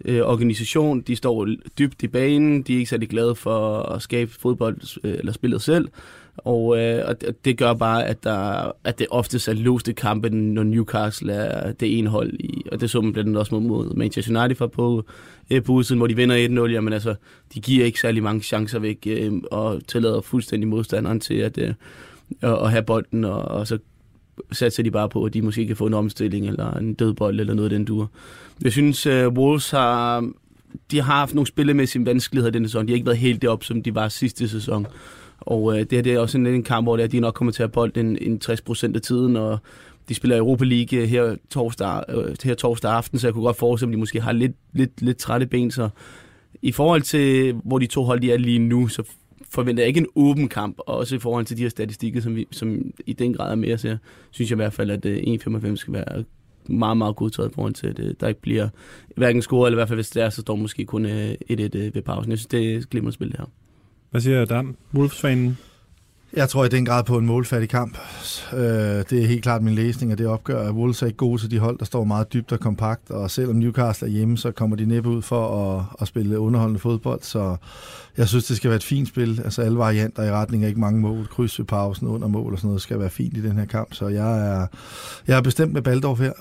øh, 0.04 0.20
organisation, 0.20 1.00
de 1.00 1.16
står 1.16 1.48
dybt 1.78 2.02
i 2.02 2.08
banen, 2.08 2.62
de 2.62 2.74
er 2.74 2.78
ikke 2.78 2.90
særlig 2.90 3.08
glade 3.08 3.34
for 3.34 3.78
at 3.78 4.02
skabe 4.02 4.30
fodbold 4.30 4.98
øh, 5.04 5.14
eller 5.18 5.32
spillet 5.32 5.62
selv. 5.62 5.88
Og, 6.36 6.78
øh, 6.78 7.04
og 7.08 7.16
det 7.44 7.58
gør 7.58 7.74
bare, 7.74 8.06
at, 8.06 8.24
der, 8.24 8.72
at 8.84 8.98
det 8.98 9.06
oftest 9.10 9.48
er 9.48 9.52
låste 9.52 9.92
kampe, 9.92 10.30
når 10.30 10.62
Newcastle 10.62 11.32
er 11.32 11.72
det 11.72 11.98
ene 11.98 12.08
hold 12.08 12.32
i. 12.32 12.62
Og 12.72 12.80
det 12.80 12.90
så 12.90 13.00
man 13.00 13.12
blandt 13.12 13.28
andet 13.28 13.40
også 13.40 13.60
mod 13.60 13.94
Manchester 13.94 14.40
United 14.40 14.56
for 14.56 14.66
på, 14.66 15.04
øh, 15.50 15.62
på 15.62 15.72
udsiden, 15.72 15.98
hvor 15.98 16.06
de 16.06 16.16
vinder 16.16 16.66
1-0. 16.66 16.72
Jamen 16.72 16.92
altså, 16.92 17.14
de 17.54 17.60
giver 17.60 17.84
ikke 17.84 18.00
særlig 18.00 18.22
mange 18.22 18.42
chancer 18.42 18.78
væk, 18.78 18.98
øh, 19.06 19.32
og 19.50 19.80
tillader 19.88 20.20
fuldstændig 20.20 20.68
modstanderen 20.68 21.20
til 21.20 21.34
at, 21.34 21.58
øh, 21.58 21.74
at 22.42 22.70
have 22.70 22.82
bolden, 22.82 23.24
og, 23.24 23.42
og 23.42 23.66
så 23.66 23.78
satser 24.52 24.82
de 24.82 24.90
bare 24.90 25.08
på, 25.08 25.24
at 25.24 25.34
de 25.34 25.42
måske 25.42 25.66
kan 25.66 25.76
få 25.76 25.86
en 25.86 25.94
omstilling, 25.94 26.46
eller 26.46 26.72
en 26.72 26.94
dødbold, 26.94 27.40
eller 27.40 27.54
noget 27.54 27.72
af 27.72 27.78
den 27.78 27.84
dur. 27.84 28.10
Jeg 28.64 28.72
synes, 28.72 29.06
uh, 29.06 29.12
Wolves 29.12 29.70
har, 29.70 30.30
de 30.90 30.96
har 31.00 31.14
haft 31.14 31.34
nogle 31.34 31.46
spillemæssige 31.46 32.06
vanskeligheder 32.06 32.52
denne 32.52 32.68
sæson. 32.68 32.86
De 32.86 32.92
har 32.92 32.94
ikke 32.94 33.06
været 33.06 33.18
helt 33.18 33.42
deroppe, 33.42 33.64
som 33.64 33.82
de 33.82 33.94
var 33.94 34.08
sidste 34.08 34.48
sæson. 34.48 34.86
Og 35.46 35.74
øh, 35.74 35.80
det 35.80 35.92
her 35.92 36.02
det 36.02 36.12
er 36.12 36.18
også 36.18 36.38
en, 36.38 36.46
en 36.46 36.62
kamp, 36.62 36.86
hvor 36.86 36.96
det 36.96 37.02
er, 37.04 37.08
de 37.08 37.20
nok 37.20 37.34
kommer 37.34 37.52
til 37.52 37.62
at 37.62 37.72
bolden 37.72 38.06
en, 38.06 38.18
en 38.20 38.40
60% 38.44 38.94
af 38.94 39.00
tiden, 39.00 39.36
og 39.36 39.58
de 40.08 40.14
spiller 40.14 40.36
Europa 40.36 40.64
League 40.64 40.98
øh, 40.98 41.08
her 41.08 41.36
torsdag, 41.50 42.04
øh, 42.08 42.36
her 42.44 42.54
torsdag 42.54 42.92
aften, 42.92 43.18
så 43.18 43.26
jeg 43.26 43.34
kunne 43.34 43.44
godt 43.44 43.56
forestille 43.56 43.90
at 43.90 43.94
de 43.94 43.98
måske 43.98 44.20
har 44.20 44.32
lidt, 44.32 44.52
lidt, 44.72 45.02
lidt 45.02 45.18
trætte 45.18 45.46
ben. 45.46 45.70
Så 45.70 45.88
i 46.62 46.72
forhold 46.72 47.02
til, 47.02 47.54
hvor 47.64 47.78
de 47.78 47.86
to 47.86 48.04
hold 48.04 48.20
de 48.20 48.32
er 48.32 48.36
lige 48.36 48.58
nu, 48.58 48.88
så 48.88 49.02
forventer 49.50 49.82
jeg 49.82 49.88
ikke 49.88 50.00
en 50.00 50.06
åben 50.14 50.48
kamp, 50.48 50.78
og 50.78 50.96
også 50.96 51.16
i 51.16 51.18
forhold 51.18 51.44
til 51.44 51.56
de 51.56 51.62
her 51.62 51.68
statistikker, 51.68 52.20
som, 52.20 52.36
vi, 52.36 52.46
som 52.50 52.92
i 53.06 53.12
den 53.12 53.34
grad 53.34 53.50
er 53.50 53.54
mere, 53.54 53.78
ser, 53.78 53.96
synes 54.30 54.50
jeg 54.50 54.56
i 54.56 54.62
hvert 54.62 54.72
fald, 54.72 54.90
at 54.90 55.04
øh, 55.04 55.16
1,95 55.16 55.76
skal 55.76 55.94
være 55.94 56.24
meget, 56.66 56.96
meget 56.96 57.16
godtaget 57.16 57.50
i 57.50 57.54
forhold 57.54 57.74
til, 57.74 57.86
at 57.86 57.98
øh, 57.98 58.14
der 58.20 58.28
ikke 58.28 58.40
bliver 58.40 58.68
hverken 59.16 59.42
score, 59.42 59.68
eller 59.68 59.76
i 59.76 59.78
hvert 59.78 59.88
fald 59.88 59.96
hvis 59.96 60.10
det 60.10 60.22
er, 60.22 60.30
så 60.30 60.40
står 60.40 60.56
måske 60.56 60.84
kun 60.84 61.06
1-1 61.06 61.08
øh, 61.10 61.36
øh, 61.50 61.94
ved 61.94 62.02
pausen. 62.02 62.30
Jeg 62.30 62.38
synes, 62.38 62.46
det 62.46 62.72
er 62.72 62.78
et 62.78 62.90
glimrende 62.90 63.12
spil, 63.12 63.28
det 63.28 63.36
her. 63.38 63.46
Hvad 64.12 64.20
siger 64.20 64.44
Dan? 64.44 64.76
Wolves-fanen? 64.94 65.58
Jeg 66.36 66.48
tror 66.48 66.64
i 66.64 66.68
den 66.68 66.84
grad 66.84 67.04
på 67.04 67.18
en 67.18 67.26
målfattig 67.26 67.68
kamp. 67.68 67.98
Øh, 68.52 68.60
det 68.60 69.12
er 69.12 69.26
helt 69.26 69.42
klart 69.42 69.62
min 69.62 69.74
læsning, 69.74 70.12
og 70.12 70.18
det 70.18 70.26
opgør, 70.26 70.68
at 70.68 70.74
Wolves 70.74 71.02
er 71.02 71.06
ikke 71.06 71.16
gode 71.16 71.40
til 71.40 71.50
de 71.50 71.58
hold, 71.58 71.78
der 71.78 71.84
står 71.84 72.04
meget 72.04 72.32
dybt 72.32 72.52
og 72.52 72.60
kompakt, 72.60 73.10
og 73.10 73.30
selvom 73.30 73.56
Newcastle 73.56 74.08
er 74.08 74.12
hjemme, 74.12 74.38
så 74.38 74.50
kommer 74.50 74.76
de 74.76 74.86
næppe 74.86 75.08
ud 75.08 75.22
for 75.22 75.76
at, 75.78 75.84
at 76.00 76.08
spille 76.08 76.38
underholdende 76.38 76.80
fodbold, 76.80 77.20
så 77.22 77.56
jeg 78.16 78.28
synes, 78.28 78.44
det 78.44 78.56
skal 78.56 78.70
være 78.70 78.76
et 78.76 78.84
fint 78.84 79.08
spil. 79.08 79.40
Altså 79.44 79.62
alle 79.62 79.78
varianter 79.78 80.22
i 80.22 80.30
retning 80.30 80.64
af 80.64 80.68
ikke 80.68 80.80
mange 80.80 81.00
mål, 81.00 81.26
kryds 81.26 81.58
ved 81.58 81.66
pausen, 81.66 82.08
under 82.08 82.28
mål 82.28 82.52
og 82.52 82.58
sådan 82.58 82.68
noget, 82.68 82.82
skal 82.82 82.98
være 82.98 83.10
fint 83.10 83.36
i 83.36 83.42
den 83.42 83.52
her 83.52 83.66
kamp, 83.66 83.94
så 83.94 84.08
jeg 84.08 84.48
er, 84.48 84.66
jeg 85.26 85.36
er 85.36 85.42
bestemt 85.42 85.72
med 85.72 85.82
Baldorf 85.82 86.18
her. 86.20 86.32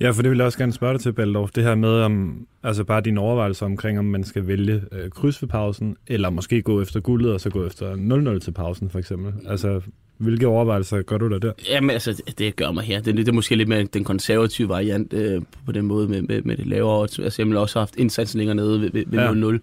Ja, 0.00 0.10
for 0.10 0.22
det 0.22 0.30
vil 0.30 0.36
jeg 0.36 0.46
også 0.46 0.58
gerne 0.58 0.72
spørge 0.72 0.92
dig 0.92 1.00
til, 1.00 1.12
Baldorf. 1.12 1.50
Det 1.50 1.64
her 1.64 1.74
med, 1.74 2.00
om, 2.00 2.46
altså 2.62 2.84
bare 2.84 3.00
dine 3.00 3.20
overvejelser 3.20 3.66
omkring, 3.66 3.98
om 3.98 4.04
man 4.04 4.24
skal 4.24 4.46
vælge 4.46 4.82
øh, 4.92 5.10
kryds 5.10 5.42
ved 5.42 5.48
pausen, 5.48 5.96
eller 6.06 6.30
måske 6.30 6.62
gå 6.62 6.82
efter 6.82 7.00
guldet, 7.00 7.32
og 7.32 7.40
så 7.40 7.50
gå 7.50 7.66
efter 7.66 7.94
0-0 8.36 8.38
til 8.38 8.50
pausen, 8.50 8.90
for 8.90 8.98
eksempel. 8.98 9.32
Altså, 9.46 9.80
hvilke 10.18 10.46
overvejelser 10.46 11.02
gør 11.02 11.18
du 11.18 11.28
der 11.28 11.38
der? 11.38 11.52
Jamen, 11.70 11.90
altså, 11.90 12.22
det 12.38 12.56
gør 12.56 12.70
mig 12.70 12.84
her. 12.84 13.00
Det, 13.00 13.16
det 13.16 13.28
er 13.28 13.32
måske 13.32 13.56
lidt 13.56 13.68
mere 13.68 13.84
den 13.84 14.04
konservative 14.04 14.68
variant 14.68 15.12
øh, 15.12 15.42
på 15.66 15.72
den 15.72 15.86
måde 15.86 16.08
med, 16.08 16.22
med, 16.22 16.42
med 16.42 16.56
det 16.56 16.66
lavere. 16.66 17.02
Altså, 17.02 17.34
jeg 17.38 17.46
har 17.46 17.58
også 17.58 17.78
haft 17.78 17.96
indsatsen 17.96 18.38
længere 18.38 18.54
nede 18.54 18.80
ved, 18.80 18.90
ved 18.92 19.18
ja. 19.18 19.56
0-0. 19.56 19.58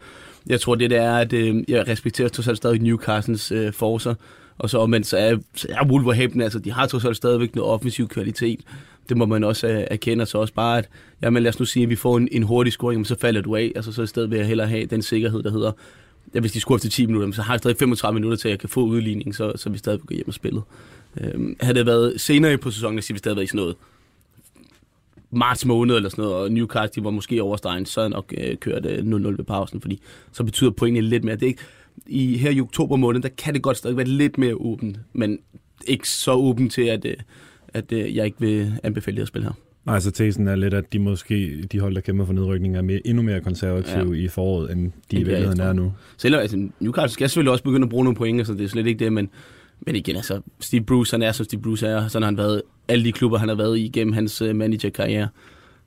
Jeg 0.48 0.62
tror, 0.62 0.75
det 0.75 0.89
der 0.89 1.01
er, 1.01 1.17
at 1.17 1.34
øh, 1.34 1.63
jeg 1.67 1.88
respekterer 1.88 2.27
trods 2.27 2.48
alt 2.48 2.58
stadig 2.58 2.82
Newcastles 2.82 3.51
øh, 3.51 3.74
forser, 3.74 4.15
og 4.58 4.70
så 4.70 4.78
omvendt, 4.78 5.08
så 5.08 5.18
er, 5.18 5.38
så 5.56 5.68
er 5.70 5.86
Wolverhampton, 5.86 6.42
altså 6.42 6.60
de 6.60 6.72
har 6.72 6.88
trods 6.88 7.06
alt 7.06 7.18
stadigvæk 7.18 7.56
noget 7.56 7.72
offensiv 7.72 8.08
kvalitet 8.08 8.60
det 9.10 9.18
må 9.18 9.26
man 9.26 9.44
også 9.44 9.68
uh, 9.68 9.74
erkende, 9.74 10.26
så 10.26 10.38
også 10.38 10.54
bare, 10.54 10.78
at 10.78 10.90
jamen, 11.22 11.44
lad 11.44 11.50
os 11.50 11.60
nu 11.60 11.66
sige, 11.66 11.84
at 11.84 11.90
vi 11.90 11.96
får 11.96 12.18
en, 12.18 12.28
en 12.32 12.44
hurtig 12.44 12.74
scoring, 12.74 13.00
men 13.00 13.06
så 13.06 13.16
falder 13.20 13.42
du 13.42 13.56
af, 13.56 13.72
altså 13.76 13.92
så 13.92 14.02
i 14.02 14.08
stedet 14.08 14.32
vil 14.32 14.38
jeg 14.38 14.48
hellere 14.48 14.68
have 14.68 14.86
den 14.86 15.02
sikkerhed, 15.02 15.44
der 15.44 15.52
hedder, 15.52 15.72
ja, 16.34 16.40
hvis 16.40 16.52
de 16.52 16.60
scorer 16.60 16.78
efter 16.78 16.90
10 16.90 17.06
minutter, 17.06 17.32
så 17.32 17.42
har 17.42 17.54
jeg 17.54 17.60
stadig 17.60 17.78
35 17.78 18.14
minutter 18.14 18.38
til, 18.38 18.48
at 18.48 18.52
jeg 18.52 18.60
kan 18.60 18.70
få 18.70 18.82
udligning, 18.82 19.36
så, 19.36 19.52
så 19.56 19.70
vi 19.70 19.78
stadig 19.78 20.00
går 20.00 20.16
hjem 20.16 20.28
og 20.28 20.34
spillet. 20.34 20.64
Øhm, 21.22 21.56
havde 21.62 21.78
det 21.80 21.86
været 21.86 22.22
senere 22.22 22.58
på 22.58 22.72
sæsonen, 22.72 23.02
så 23.02 23.14
vi 23.14 23.20
stadig 23.20 23.36
været 23.36 23.46
i 23.46 23.48
sådan 23.48 23.60
noget 23.60 23.76
marts 25.32 25.66
måned 25.66 25.96
eller 25.96 26.10
sådan 26.10 26.24
noget, 26.24 26.38
og 26.38 26.52
Newcastle 26.52 27.02
de 27.02 27.06
var 27.06 27.12
måske 27.12 27.44
overstregen, 27.44 27.86
så 27.86 28.00
havde 28.00 28.10
nok 28.10 28.34
øh, 28.38 28.58
kørt 28.58 28.86
øh, 28.86 28.98
0-0 28.98 29.04
ved 29.04 29.44
pausen, 29.44 29.82
fordi 29.82 30.02
så 30.32 30.44
betyder 30.44 30.72
pointene 30.72 31.08
lidt 31.08 31.24
mere. 31.24 31.36
Det 31.36 31.44
er 31.44 31.48
ikke, 31.48 31.64
i 32.08 32.38
her 32.38 32.52
i 32.52 32.62
oktober 32.62 32.96
måned, 32.96 33.22
der 33.22 33.30
kan 33.30 33.54
det 33.54 33.62
godt 33.62 33.78
stadig 33.78 33.98
være 33.98 34.08
lidt 34.08 34.38
mere 34.38 34.56
åbent, 34.56 35.00
men 35.14 35.40
ikke 35.88 36.10
så 36.10 36.32
åbent 36.34 36.74
til, 36.74 36.82
at, 36.82 37.06
øh, 37.06 37.16
at 37.68 37.92
øh, 37.92 38.16
jeg 38.16 38.26
ikke 38.26 38.40
vil 38.40 38.74
anbefale 38.84 39.16
det 39.16 39.22
at 39.22 39.28
spille 39.28 39.46
her. 39.46 39.54
Nej, 39.86 40.00
så 40.00 40.12
tesen 40.12 40.48
er 40.48 40.56
lidt, 40.56 40.74
at 40.74 40.94
de 40.94 41.00
måske, 41.00 41.64
de 41.72 41.80
hold, 41.80 41.96
der 41.96 42.02
kæmper 42.02 42.26
for 42.26 42.34
nedrykning, 42.34 42.78
er 42.78 42.82
mere, 42.82 43.08
endnu 43.08 43.24
mere 43.24 43.42
konservative 43.42 44.14
ja. 44.14 44.24
i 44.24 44.28
foråret, 44.28 44.72
end 44.72 44.92
de 45.12 45.16
i 45.16 45.24
virkeligheden 45.24 45.60
er 45.60 45.74
nu. 45.74 45.94
Selvom 46.18 46.42
altså, 46.42 46.70
Newcastle 46.80 47.14
skal 47.14 47.30
selvfølgelig 47.30 47.52
også 47.52 47.64
begynde 47.64 47.86
at 47.86 47.90
bruge 47.90 48.04
nogle 48.04 48.18
point, 48.18 48.48
så 48.48 48.54
det 48.54 48.64
er 48.64 48.68
slet 48.68 48.88
ikke 48.88 49.06
det, 49.06 49.14
men, 49.14 49.30
men 49.82 49.96
igen, 49.96 50.16
altså, 50.16 50.42
Steve 50.60 50.84
Bruce, 50.84 51.14
han 51.14 51.22
er 51.22 51.32
som 51.32 51.44
Steve 51.44 51.62
Bruce 51.62 51.88
er, 51.88 52.08
sådan 52.08 52.24
har 52.24 52.28
han 52.28 52.38
været, 52.38 52.62
alle 52.88 53.06
de 53.06 53.12
klubber, 53.12 53.38
han 53.38 53.50
har 53.50 53.56
været 53.56 53.78
i 53.78 53.88
gennem 53.94 54.14
hans 54.14 54.42
uh, 54.42 54.56
managerkarriere. 54.56 55.28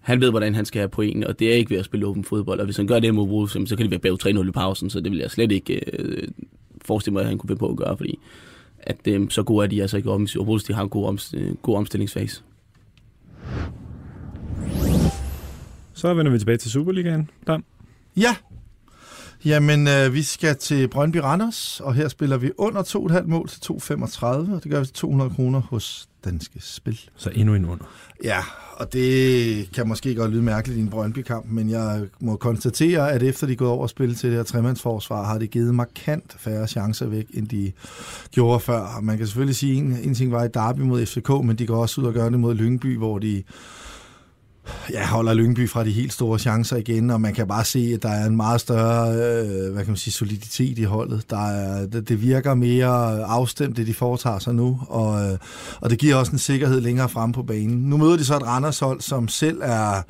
Han 0.07 0.21
ved, 0.21 0.31
hvordan 0.31 0.55
han 0.55 0.65
skal 0.65 0.81
have 0.81 0.89
point, 0.89 1.25
og 1.25 1.39
det 1.39 1.53
er 1.53 1.57
ikke 1.57 1.71
ved 1.71 1.79
at 1.79 1.85
spille 1.85 2.07
åben 2.07 2.25
fodbold, 2.25 2.61
og 2.61 2.65
hvis 2.65 2.77
han 2.77 2.87
gør 2.87 2.99
det 2.99 3.15
mod 3.15 3.29
Wolves, 3.29 3.69
så 3.69 3.77
kan 3.77 3.91
det 3.91 3.91
være 3.91 4.01
bag 4.01 4.43
3-0 4.43 4.49
i 4.49 4.51
pausen, 4.51 4.91
så 4.91 5.01
det 5.01 5.13
vil 5.13 5.19
jeg 5.19 5.31
slet 5.31 5.53
ikke 5.53 5.81
uh, 5.99 6.29
forestille 6.85 7.13
mig, 7.13 7.21
at 7.21 7.29
han 7.29 7.39
kunne 7.39 7.49
finde 7.49 7.59
på 7.59 7.69
at 7.69 7.77
gøre, 7.77 7.97
fordi 7.97 8.19
at 8.79 9.17
um, 9.17 9.31
så 9.31 9.43
gode 9.43 9.65
er 9.65 9.69
de 9.69 9.81
altså 9.81 9.97
ikke 9.97 10.11
om, 10.11 10.27
og 10.39 10.47
Wolves 10.47 10.65
de 10.65 10.75
har 10.75 10.83
en 10.83 10.89
god, 10.89 11.07
om, 11.07 11.19
god 11.63 11.77
omstillingsfase. 11.77 12.43
Så 15.95 16.15
vender 16.15 16.33
vi 16.33 16.39
tilbage 16.39 16.59
til 16.59 16.71
Superligaen. 16.71 17.31
Dam. 17.47 17.65
Ja, 18.17 18.37
Jamen, 19.47 19.89
øh, 19.89 20.15
vi 20.15 20.23
skal 20.23 20.57
til 20.57 20.89
Brøndby 20.89 21.17
Randers, 21.17 21.81
og 21.81 21.95
her 21.95 22.09
spiller 22.09 22.37
vi 22.37 22.51
under 22.59 22.83
2,5 22.83 23.27
mål 23.27 23.49
til 23.49 23.61
2,35, 23.61 24.25
og 24.27 24.61
det 24.63 24.71
gør 24.71 24.81
vi 24.81 24.87
til 24.87 24.95
200 24.95 25.31
kroner 25.31 25.61
hos 25.61 26.09
Danske 26.25 26.61
Spil. 26.61 27.01
Så 27.17 27.31
endnu 27.35 27.55
en 27.55 27.65
under. 27.65 27.85
Ja, 28.25 28.39
og 28.77 28.93
det 28.93 29.73
kan 29.73 29.89
måske 29.89 30.15
godt 30.15 30.31
lyde 30.31 30.43
mærkeligt 30.43 30.79
i 30.79 30.81
en 30.81 30.89
Brøndby-kamp, 30.89 31.47
men 31.49 31.71
jeg 31.71 32.03
må 32.21 32.37
konstatere, 32.37 33.13
at 33.13 33.23
efter 33.23 33.47
de 33.47 33.53
er 33.53 33.57
gået 33.57 33.71
over 33.71 33.85
at 33.85 33.91
spille 33.91 34.15
til 34.15 34.31
det 34.31 34.37
her 34.37 34.45
tremandsforsvar, 34.45 35.25
har 35.25 35.39
det 35.39 35.51
givet 35.51 35.75
markant 35.75 36.37
færre 36.39 36.67
chancer 36.67 37.07
væk, 37.07 37.27
end 37.35 37.49
de 37.49 37.73
gjorde 38.31 38.61
før. 38.61 39.01
Man 39.03 39.19
kan 39.19 39.27
selvfølgelig 39.27 39.57
sige, 39.57 39.73
at 39.73 39.85
en, 39.85 39.99
en 40.03 40.15
ting 40.15 40.33
var 40.33 40.45
i 40.45 40.49
derby 40.49 40.81
mod 40.81 41.07
FCK, 41.07 41.29
men 41.29 41.57
de 41.57 41.67
går 41.67 41.77
også 41.77 42.01
ud 42.01 42.07
og 42.07 42.13
gør 42.13 42.29
det 42.29 42.41
mod 42.41 42.55
Lyngby, 42.55 42.97
hvor 42.97 43.19
de 43.19 43.43
ja, 44.93 45.07
holder 45.07 45.35
Lyngby 45.35 45.69
fra 45.69 45.85
de 45.85 45.91
helt 45.91 46.13
store 46.13 46.39
chancer 46.39 46.77
igen, 46.77 47.11
og 47.11 47.21
man 47.21 47.35
kan 47.35 47.47
bare 47.47 47.65
se, 47.65 47.91
at 47.95 48.03
der 48.03 48.09
er 48.09 48.27
en 48.27 48.37
meget 48.37 48.61
større 48.61 49.13
øh, 49.13 49.73
hvad 49.73 49.85
kan 49.85 49.91
man 49.91 49.97
sige, 49.97 50.13
soliditet 50.13 50.79
i 50.79 50.83
holdet. 50.83 51.31
Der 51.31 51.49
er, 51.49 51.87
det, 51.87 52.09
det 52.09 52.23
virker 52.23 52.55
mere 52.55 53.25
afstemt, 53.25 53.77
det 53.77 53.87
de 53.87 53.95
foretager 53.95 54.39
sig 54.39 54.55
nu, 54.55 54.81
og, 54.89 55.25
øh, 55.25 55.39
og 55.81 55.91
det 55.91 55.99
giver 55.99 56.15
også 56.15 56.33
en 56.33 56.39
sikkerhed 56.39 56.81
længere 56.81 57.09
frem 57.09 57.33
på 57.33 57.43
banen. 57.43 57.79
Nu 57.79 57.97
møder 57.97 58.17
de 58.17 58.25
så 58.25 58.37
et 58.37 58.47
Randers 58.47 58.79
hold, 58.79 59.01
som 59.01 59.29
selv 59.29 59.61
er 59.63 60.03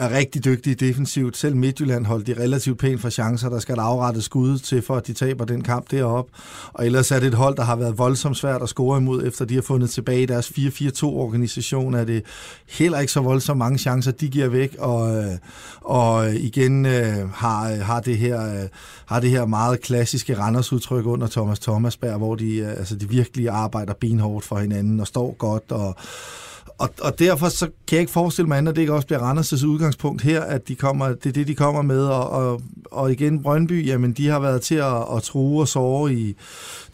er 0.00 0.10
rigtig 0.10 0.44
dygtige 0.44 0.74
defensivt. 0.74 1.36
Selv 1.36 1.56
Midtjylland 1.56 2.06
holdt 2.06 2.26
de 2.26 2.34
relativt 2.38 2.78
pænt 2.78 3.00
for 3.00 3.10
chancer. 3.10 3.48
Der 3.48 3.58
skal 3.58 3.76
der 3.76 3.82
afrettet 3.82 4.24
skud 4.24 4.58
til, 4.58 4.82
for 4.82 4.96
at 4.96 5.06
de 5.06 5.12
taber 5.12 5.44
den 5.44 5.62
kamp 5.62 5.90
deroppe. 5.90 6.32
Og 6.72 6.86
ellers 6.86 7.10
er 7.10 7.20
det 7.20 7.26
et 7.26 7.34
hold, 7.34 7.56
der 7.56 7.62
har 7.62 7.76
været 7.76 7.98
voldsomt 7.98 8.36
svært 8.36 8.62
at 8.62 8.68
score 8.68 8.98
imod, 8.98 9.26
efter 9.26 9.44
de 9.44 9.54
har 9.54 9.62
fundet 9.62 9.90
tilbage 9.90 10.22
i 10.22 10.26
deres 10.26 10.52
4-4-2-organisation. 10.58 11.94
Er 11.94 12.04
det 12.04 12.22
heller 12.68 13.00
ikke 13.00 13.12
så 13.12 13.20
voldsomt 13.20 13.58
mange 13.58 13.78
chancer, 13.78 14.12
de 14.12 14.28
giver 14.28 14.48
væk. 14.48 14.76
Og, 14.78 15.16
øh, 15.16 15.32
og 15.80 16.34
igen 16.34 16.86
øh, 16.86 17.30
har, 17.30 17.72
øh, 17.72 17.78
har, 17.78 18.00
det 18.00 18.18
her, 18.18 18.62
øh, 18.62 18.68
har 19.06 19.20
det 19.20 19.30
her 19.30 19.46
meget 19.46 19.80
klassiske 19.80 20.38
Randers 20.38 20.72
udtryk 20.72 21.06
under 21.06 21.26
Thomas 21.26 21.58
Thomasberg, 21.58 22.18
hvor 22.18 22.34
de, 22.34 22.56
øh, 22.56 22.70
altså, 22.70 22.96
de 22.96 23.08
virkelig 23.08 23.48
arbejder 23.48 23.92
benhårdt 24.00 24.44
for 24.44 24.58
hinanden 24.58 25.00
og 25.00 25.06
står 25.06 25.34
godt 25.38 25.72
og 25.72 25.96
og, 26.80 26.90
og 27.00 27.18
derfor 27.18 27.48
så 27.48 27.66
kan 27.66 27.96
jeg 27.96 28.00
ikke 28.00 28.12
forestille 28.12 28.48
mig 28.48 28.58
andet, 28.58 28.72
at 28.72 28.76
det 28.76 28.82
ikke 28.82 28.94
også 28.94 29.06
bliver 29.06 29.32
Randers' 29.32 29.66
udgangspunkt 29.66 30.22
her, 30.22 30.40
at 30.40 30.68
de 30.68 30.74
kommer, 30.74 31.08
det 31.08 31.26
er 31.26 31.32
det, 31.32 31.46
de 31.46 31.54
kommer 31.54 31.82
med. 31.82 32.04
Og, 32.04 32.30
og, 32.30 32.60
og 32.90 33.12
igen, 33.12 33.42
Brøndby, 33.42 33.86
jamen 33.86 34.12
de 34.12 34.28
har 34.28 34.40
været 34.40 34.62
til 34.62 34.74
at, 34.74 35.16
at 35.16 35.22
true 35.22 35.60
og 35.60 35.68
sove, 35.68 36.14
i, 36.14 36.36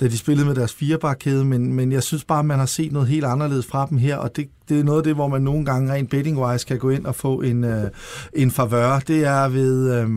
da 0.00 0.08
de 0.08 0.18
spillede 0.18 0.46
med 0.46 0.54
deres 0.54 0.72
firebakkæde, 0.74 1.44
men, 1.44 1.72
men 1.72 1.92
jeg 1.92 2.02
synes 2.02 2.24
bare, 2.24 2.38
at 2.38 2.44
man 2.44 2.58
har 2.58 2.66
set 2.66 2.92
noget 2.92 3.08
helt 3.08 3.24
anderledes 3.24 3.66
fra 3.66 3.86
dem 3.90 3.98
her, 3.98 4.16
og 4.16 4.36
det, 4.36 4.48
det 4.68 4.80
er 4.80 4.84
noget 4.84 4.98
af 4.98 5.04
det, 5.04 5.14
hvor 5.14 5.28
man 5.28 5.42
nogle 5.42 5.64
gange 5.64 5.92
rent 5.92 6.10
betting-wise 6.10 6.66
kan 6.66 6.78
gå 6.78 6.90
ind 6.90 7.06
og 7.06 7.14
få 7.14 7.40
en, 7.40 7.64
øh, 7.64 7.90
en 8.32 8.50
favør. 8.50 8.98
Det 8.98 9.24
er 9.24 9.48
ved... 9.48 9.94
Øh, 9.94 10.08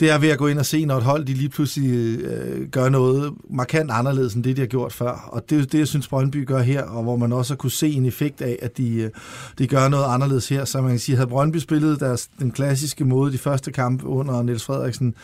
det 0.00 0.10
er 0.10 0.18
ved 0.18 0.28
at 0.28 0.38
gå 0.38 0.46
ind 0.46 0.58
og 0.58 0.66
se, 0.66 0.84
når 0.84 0.96
et 0.96 1.02
hold 1.02 1.24
de 1.24 1.34
lige 1.34 1.48
pludselig 1.48 2.20
øh, 2.20 2.68
gør 2.68 2.88
noget 2.88 3.32
markant 3.50 3.90
anderledes 3.90 4.34
end 4.34 4.44
det, 4.44 4.56
de 4.56 4.60
har 4.62 4.66
gjort 4.66 4.92
før. 4.92 5.28
Og 5.32 5.50
det 5.50 5.60
er 5.60 5.64
det, 5.64 5.78
jeg 5.78 5.88
synes, 5.88 6.08
Brøndby 6.08 6.46
gør 6.46 6.62
her, 6.62 6.82
og 6.82 7.02
hvor 7.02 7.16
man 7.16 7.32
også 7.32 7.56
kunne 7.56 7.70
se 7.70 7.88
en 7.88 8.06
effekt 8.06 8.42
af, 8.42 8.58
at 8.62 8.76
de, 8.76 8.94
øh, 8.94 9.10
de 9.58 9.66
gør 9.66 9.88
noget 9.88 10.04
anderledes 10.04 10.48
her. 10.48 10.64
Så 10.64 10.80
man 10.80 10.90
kan 10.90 10.98
sige, 10.98 11.16
havde 11.16 11.28
Brøndby 11.28 11.56
spillet 11.56 12.00
deres, 12.00 12.28
den 12.38 12.50
klassiske 12.50 13.04
måde 13.04 13.32
de 13.32 13.38
første 13.38 13.72
kampe 13.72 14.06
under 14.06 14.42
Niels 14.42 14.64
Frederiksen, 14.64 15.14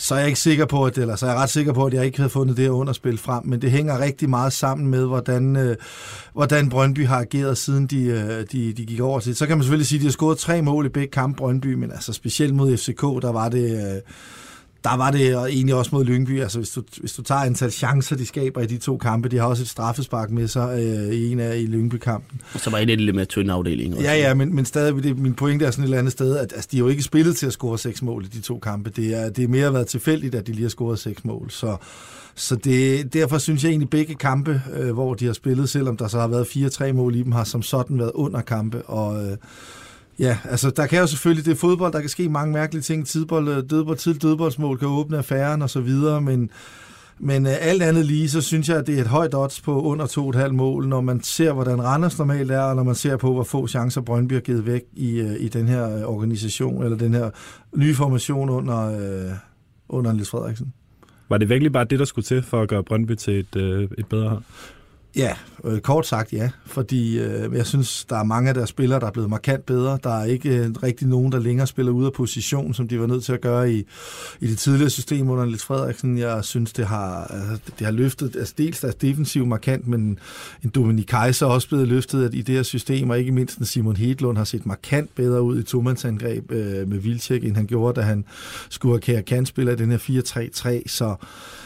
så 0.00 0.14
er 0.14 0.18
jeg 0.18 0.28
ikke 0.28 0.40
sikker 0.40 0.64
på, 0.64 0.84
at, 0.84 0.98
eller 0.98 1.16
så 1.16 1.26
er 1.26 1.30
jeg 1.30 1.38
ret 1.38 1.50
sikker 1.50 1.72
på, 1.72 1.84
at 1.84 1.94
jeg 1.94 2.04
ikke 2.04 2.18
havde 2.18 2.30
fundet 2.30 2.56
det 2.56 2.64
her 2.64 2.70
underspil 2.70 3.18
frem, 3.18 3.46
men 3.46 3.62
det 3.62 3.70
hænger 3.70 3.98
rigtig 3.98 4.30
meget 4.30 4.52
sammen 4.52 4.88
med, 4.88 5.06
hvordan, 5.06 5.56
øh, 5.56 5.76
hvordan 6.32 6.68
Brøndby 6.68 7.06
har 7.06 7.20
ageret, 7.20 7.58
siden 7.58 7.86
de, 7.86 8.04
øh, 8.04 8.46
de, 8.52 8.72
de 8.72 8.86
gik 8.86 9.00
over 9.00 9.20
til. 9.20 9.36
Så 9.36 9.46
kan 9.46 9.56
man 9.56 9.64
selvfølgelig 9.64 9.86
sige, 9.86 9.98
at 9.98 10.00
de 10.00 10.06
har 10.06 10.12
scoret 10.12 10.38
tre 10.38 10.62
mål 10.62 10.86
i 10.86 10.88
begge 10.88 11.10
kampe 11.10 11.36
Brøndby, 11.36 11.74
men 11.74 11.92
altså 11.92 12.12
specielt 12.12 12.54
mod 12.54 12.76
FCK, 12.76 13.02
der 13.02 13.32
var 13.32 13.48
det... 13.48 13.94
Øh, 13.94 14.00
der 14.84 14.96
var 14.96 15.10
det 15.10 15.32
egentlig 15.32 15.74
også 15.74 15.90
mod 15.92 16.04
Lyngby. 16.04 16.40
Altså, 16.40 16.58
hvis 16.58 16.70
du, 16.70 16.82
hvis 17.00 17.12
du 17.12 17.22
tager 17.22 17.40
antal 17.40 17.70
chancer, 17.70 18.16
de 18.16 18.26
skaber 18.26 18.60
i 18.60 18.66
de 18.66 18.78
to 18.78 18.96
kampe, 18.96 19.28
de 19.28 19.38
har 19.38 19.46
også 19.46 19.62
et 19.62 19.68
straffespark 19.68 20.30
med 20.30 20.48
sig 20.48 20.78
øh, 20.82 21.14
i 21.14 21.32
en 21.32 21.40
af 21.40 21.58
i 21.58 21.66
Lyngby-kampen. 21.66 22.40
Og 22.54 22.60
så 22.60 22.70
var 22.70 22.78
det 22.78 23.00
lidt 23.00 23.16
med 23.16 23.26
tynd 23.26 23.50
afdeling. 23.50 23.94
Også. 23.94 24.06
Ja, 24.06 24.14
ja, 24.14 24.34
men, 24.34 24.54
men 24.54 24.64
stadig, 24.64 25.02
det, 25.02 25.18
min 25.18 25.34
pointe 25.34 25.64
er 25.64 25.70
sådan 25.70 25.84
et 25.84 25.86
eller 25.86 25.98
andet 25.98 26.12
sted, 26.12 26.36
at 26.36 26.52
altså, 26.52 26.68
de 26.72 26.76
har 26.76 26.84
jo 26.84 26.88
ikke 26.88 27.02
spillet 27.02 27.36
til 27.36 27.46
at 27.46 27.52
score 27.52 27.78
seks 27.78 28.02
mål 28.02 28.24
i 28.24 28.28
de 28.28 28.40
to 28.40 28.58
kampe. 28.58 28.90
Det 28.90 29.14
er, 29.14 29.30
det 29.30 29.44
er 29.44 29.48
mere 29.48 29.74
været 29.74 29.86
tilfældigt, 29.86 30.34
at 30.34 30.46
de 30.46 30.52
lige 30.52 30.62
har 30.62 30.68
scoret 30.68 30.98
seks 30.98 31.24
mål. 31.24 31.50
Så, 31.50 31.76
så 32.34 32.56
det, 32.56 33.12
derfor 33.12 33.38
synes 33.38 33.64
jeg 33.64 33.70
egentlig, 33.70 33.90
begge 33.90 34.14
kampe, 34.14 34.62
øh, 34.76 34.92
hvor 34.92 35.14
de 35.14 35.26
har 35.26 35.32
spillet, 35.32 35.68
selvom 35.68 35.96
der 35.96 36.08
så 36.08 36.20
har 36.20 36.28
været 36.28 36.46
fire-tre 36.46 36.92
mål 36.92 37.14
i 37.14 37.22
dem, 37.22 37.32
har 37.32 37.44
som 37.44 37.62
sådan 37.62 37.98
været 37.98 38.12
under 38.14 38.40
kampe. 38.40 38.82
Og, 38.82 39.26
øh, 39.26 39.36
Ja, 40.20 40.38
altså 40.44 40.70
der 40.70 40.86
kan 40.86 40.98
jo 40.98 41.06
selvfølgelig, 41.06 41.44
det 41.44 41.52
er 41.52 41.56
fodbold, 41.56 41.92
der 41.92 42.00
kan 42.00 42.08
ske 42.08 42.28
mange 42.28 42.52
mærkelige 42.52 42.82
ting. 42.82 43.06
Tidbold, 43.06 43.48
øh, 43.48 43.70
dødbold, 43.70 43.96
tid 43.96 44.14
dødboldsmål 44.14 44.78
kan 44.78 44.88
åbne 44.88 45.18
affæren 45.18 45.62
og 45.62 45.70
så 45.70 45.80
videre, 45.80 46.20
men, 46.20 46.50
men 47.18 47.46
uh, 47.46 47.52
alt 47.60 47.82
andet 47.82 48.06
lige, 48.06 48.28
så 48.28 48.40
synes 48.40 48.68
jeg, 48.68 48.76
at 48.76 48.86
det 48.86 48.96
er 48.96 49.00
et 49.00 49.06
højt 49.06 49.34
odds 49.34 49.60
på 49.60 49.82
under 49.82 50.06
2,5 50.06 50.48
mål, 50.48 50.88
når 50.88 51.00
man 51.00 51.22
ser, 51.22 51.52
hvordan 51.52 51.84
Randers 51.84 52.18
normalt 52.18 52.50
er, 52.50 52.60
og 52.60 52.76
når 52.76 52.82
man 52.82 52.94
ser 52.94 53.16
på, 53.16 53.32
hvor 53.32 53.42
få 53.42 53.66
chancer 53.66 54.00
Brøndby 54.00 54.32
har 54.32 54.40
givet 54.40 54.66
væk 54.66 54.82
i, 54.92 55.20
uh, 55.20 55.32
i 55.40 55.48
den 55.48 55.68
her 55.68 56.04
organisation, 56.04 56.82
eller 56.84 56.96
den 56.96 57.14
her 57.14 57.30
nye 57.76 57.94
formation 57.94 58.50
under, 58.50 58.90
uh, 59.28 59.32
under 59.88 60.12
Niels 60.12 60.30
Frederiksen. 60.30 60.72
Var 61.28 61.38
det 61.38 61.48
virkelig 61.48 61.72
bare 61.72 61.84
det, 61.84 61.98
der 61.98 62.04
skulle 62.04 62.24
til 62.24 62.42
for 62.42 62.62
at 62.62 62.68
gøre 62.68 62.84
Brøndby 62.84 63.14
til 63.14 63.38
et, 63.38 63.56
uh, 63.56 63.82
et 63.98 64.06
bedre 64.10 64.28
hold? 64.28 64.42
Ja, 65.16 65.34
øh, 65.64 65.80
kort 65.80 66.06
sagt 66.06 66.32
ja, 66.32 66.50
fordi 66.66 67.18
øh, 67.18 67.56
jeg 67.56 67.66
synes, 67.66 68.04
der 68.04 68.16
er 68.16 68.22
mange 68.22 68.48
af 68.48 68.54
deres 68.54 68.68
spillere, 68.68 69.00
der 69.00 69.06
er 69.06 69.10
blevet 69.10 69.30
markant 69.30 69.66
bedre. 69.66 69.98
Der 70.04 70.20
er 70.20 70.24
ikke 70.24 70.48
øh, 70.48 70.70
rigtig 70.82 71.08
nogen, 71.08 71.32
der 71.32 71.38
længere 71.38 71.66
spiller 71.66 71.92
ud 71.92 72.06
af 72.06 72.12
position, 72.12 72.74
som 72.74 72.88
de 72.88 73.00
var 73.00 73.06
nødt 73.06 73.24
til 73.24 73.32
at 73.32 73.40
gøre 73.40 73.72
i, 73.72 73.86
i 74.40 74.46
det 74.46 74.58
tidligere 74.58 74.90
system 74.90 75.30
under 75.30 75.44
Lits 75.44 75.64
Frederiksen. 75.64 76.18
Jeg 76.18 76.44
synes, 76.44 76.72
det 76.72 76.86
har, 76.86 77.24
altså, 77.24 77.72
det 77.78 77.86
har 77.86 77.92
løftet 77.92 78.36
altså, 78.36 78.54
dels 78.58 78.80
deres 78.80 78.94
defensiv 78.94 79.46
markant, 79.46 79.86
men 79.86 80.18
en 80.64 80.70
Dominik 80.70 81.06
Kaiser 81.06 81.46
er 81.46 81.50
også 81.50 81.68
blevet 81.68 81.88
løftet 81.88 82.34
i 82.34 82.42
det 82.42 82.54
her 82.54 82.62
system, 82.62 83.10
og 83.10 83.18
ikke 83.18 83.32
mindst 83.32 83.58
en 83.58 83.64
Simon 83.64 83.96
Hedlund 83.96 84.36
har 84.36 84.44
set 84.44 84.66
markant 84.66 85.14
bedre 85.14 85.42
ud 85.42 85.60
i 85.60 85.62
tomandsangreb 85.62 86.52
øh, 86.52 86.88
med 86.88 86.98
Vilcek, 86.98 87.44
end 87.44 87.56
han 87.56 87.66
gjorde, 87.66 88.00
da 88.00 88.06
han 88.06 88.24
skulle 88.68 88.92
have 88.92 89.00
kære 89.00 89.22
kantspiller 89.22 89.72
i 89.72 89.76
den 89.76 89.90
her 89.90 89.98
4-3-3. 89.98 90.82
Så 90.86 91.16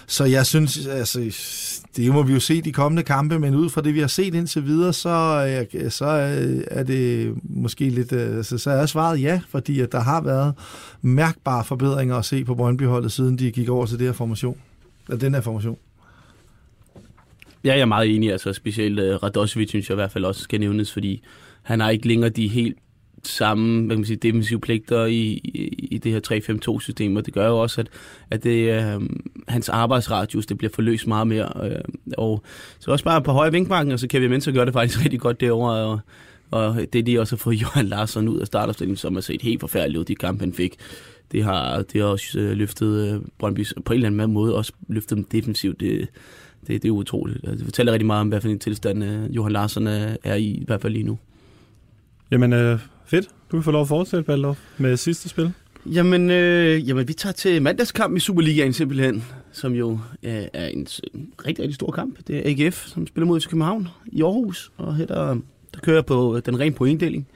så 0.06 0.24
jeg 0.24 0.46
synes, 0.46 0.86
altså, 0.86 1.20
det 1.96 2.12
må 2.12 2.22
vi 2.22 2.32
jo 2.32 2.40
se 2.40 2.62
de 2.62 2.72
kommende 2.72 3.02
kampe, 3.02 3.33
men 3.38 3.54
ud 3.54 3.70
fra 3.70 3.80
det, 3.80 3.94
vi 3.94 4.00
har 4.00 4.06
set 4.06 4.34
indtil 4.34 4.64
videre, 4.64 4.92
så, 4.92 5.66
øh, 5.74 5.90
så 5.90 6.06
øh, 6.06 6.64
er 6.70 6.82
det 6.82 7.34
måske 7.42 7.88
lidt, 7.88 8.12
øh, 8.12 8.44
så, 8.44 8.58
så 8.58 8.70
er 8.70 8.86
svaret 8.86 9.22
ja, 9.22 9.40
fordi 9.48 9.80
at 9.80 9.92
der 9.92 10.00
har 10.00 10.20
været 10.20 10.54
mærkbare 11.02 11.64
forbedringer 11.64 12.16
at 12.16 12.24
se 12.24 12.44
på 12.44 12.54
Brøndby-holdet, 12.54 13.12
siden 13.12 13.38
de 13.38 13.50
gik 13.50 13.68
over 13.68 13.86
til 13.86 13.98
det 13.98 14.06
her 14.06 14.12
formation, 14.12 14.58
eller 15.08 15.18
den 15.18 15.34
her 15.34 15.40
formation. 15.40 15.76
Ja, 17.64 17.72
jeg 17.72 17.80
er 17.80 17.84
meget 17.84 18.14
enig, 18.16 18.32
altså 18.32 18.52
specielt 18.52 19.00
uh, 19.00 19.22
Radosevic 19.22 19.68
synes 19.68 19.88
jeg 19.88 19.94
i 19.94 20.00
hvert 20.00 20.12
fald 20.12 20.24
også 20.24 20.42
skal 20.42 20.60
nævnes, 20.60 20.92
fordi 20.92 21.22
han 21.62 21.80
har 21.80 21.90
ikke 21.90 22.08
længere 22.08 22.30
de 22.30 22.48
helt 22.48 22.76
samme 23.28 23.86
hvad 23.86 23.96
kan 23.96 24.00
man 24.00 24.06
sige, 24.06 24.16
defensive 24.16 24.60
pligter 24.60 25.04
i, 25.04 25.40
i, 25.44 25.88
i 25.90 25.98
det 25.98 26.12
her 26.12 26.20
3-5-2-system, 26.50 27.16
og 27.16 27.26
det 27.26 27.34
gør 27.34 27.46
jo 27.46 27.58
også, 27.58 27.80
at, 27.80 27.88
at 28.30 28.44
det, 28.44 28.84
øh, 28.84 29.02
hans 29.48 29.68
arbejdsradius 29.68 30.46
det 30.46 30.58
bliver 30.58 30.70
forløst 30.74 31.06
meget 31.06 31.26
mere. 31.26 31.70
Øh, 31.70 31.80
og 32.18 32.42
så 32.78 32.90
også 32.90 33.04
bare 33.04 33.22
på 33.22 33.32
høje 33.32 33.52
vinkmarken, 33.52 33.92
og 33.92 33.98
så 33.98 34.08
kan 34.08 34.20
vi 34.20 34.28
Mensa 34.28 34.50
gør 34.50 34.64
det 34.64 34.74
faktisk 34.74 35.00
rigtig 35.04 35.20
godt 35.20 35.40
derovre, 35.40 35.74
og, 35.74 36.00
og 36.50 36.76
det 36.92 36.98
er 36.98 37.02
de 37.02 37.20
også 37.20 37.36
har 37.36 37.38
få 37.38 37.50
Johan 37.62 37.86
Larsson 37.86 38.28
ud 38.28 38.40
af 38.40 38.46
startopstillingen, 38.46 38.96
som 38.96 39.14
har 39.14 39.20
set 39.20 39.42
helt 39.42 39.60
forfærdeligt 39.60 39.98
ud, 39.98 40.04
de 40.04 40.14
kampe 40.14 40.40
han 40.40 40.52
fik. 40.52 40.76
Det 41.32 41.44
har, 41.44 41.82
det 41.82 42.00
har 42.00 42.08
også 42.08 42.38
øh, 42.38 42.52
løftet 42.52 43.14
øh, 43.14 43.20
Brøndby 43.38 43.66
på 43.84 43.92
en 43.92 43.96
eller 43.96 44.08
anden 44.08 44.32
måde, 44.32 44.56
også 44.56 44.72
løftet 44.88 45.16
dem 45.16 45.24
defensivt. 45.24 45.80
Det, 45.80 46.08
det, 46.66 46.82
det 46.82 46.88
er 46.88 46.92
utroligt. 46.92 47.38
Altså, 47.38 47.56
det 47.56 47.64
fortæller 47.64 47.92
rigtig 47.92 48.06
meget 48.06 48.20
om, 48.20 48.28
hvad 48.28 48.40
for 48.40 48.48
en 48.48 48.58
tilstand 48.58 49.04
øh, 49.04 49.36
Johan 49.36 49.52
Larsson 49.52 49.86
er 49.86 50.34
i, 50.34 50.44
i 50.44 50.64
hvert 50.66 50.82
fald 50.82 50.92
lige 50.92 51.02
nu. 51.02 51.18
Jamen, 52.30 52.52
øh, 52.52 52.78
fedt. 53.06 53.28
Du 53.50 53.56
kan 53.56 53.62
få 53.62 53.70
lov 53.70 53.82
at 53.82 53.88
fortsætte, 53.88 54.24
Balder, 54.24 54.54
med 54.78 54.96
sidste 54.96 55.28
spil. 55.28 55.52
Jamen, 55.86 56.30
øh, 56.30 56.88
jamen, 56.88 57.08
vi 57.08 57.12
tager 57.12 57.32
til 57.32 57.62
mandagskamp 57.62 58.16
i 58.16 58.20
Superligaen 58.20 58.72
simpelthen, 58.72 59.24
som 59.52 59.72
jo 59.72 59.98
øh, 60.22 60.44
er 60.52 60.66
en, 60.66 60.86
en 61.14 61.32
rigtig, 61.46 61.62
rigtig 61.62 61.74
stor 61.74 61.90
kamp. 61.90 62.18
Det 62.26 62.36
er 62.36 62.66
AGF, 62.66 62.86
som 62.86 63.06
spiller 63.06 63.26
mod 63.26 63.40
FC 63.40 63.48
København 63.48 63.88
i 64.06 64.22
Aarhus, 64.22 64.72
og 64.76 64.96
her 64.96 65.06
der, 65.06 65.36
der 65.74 65.80
kører 65.82 65.96
jeg 65.96 66.06
på 66.06 66.36
øh, 66.36 66.42
den 66.46 66.60
rene 66.60 66.74
pointdeling. 66.74 67.26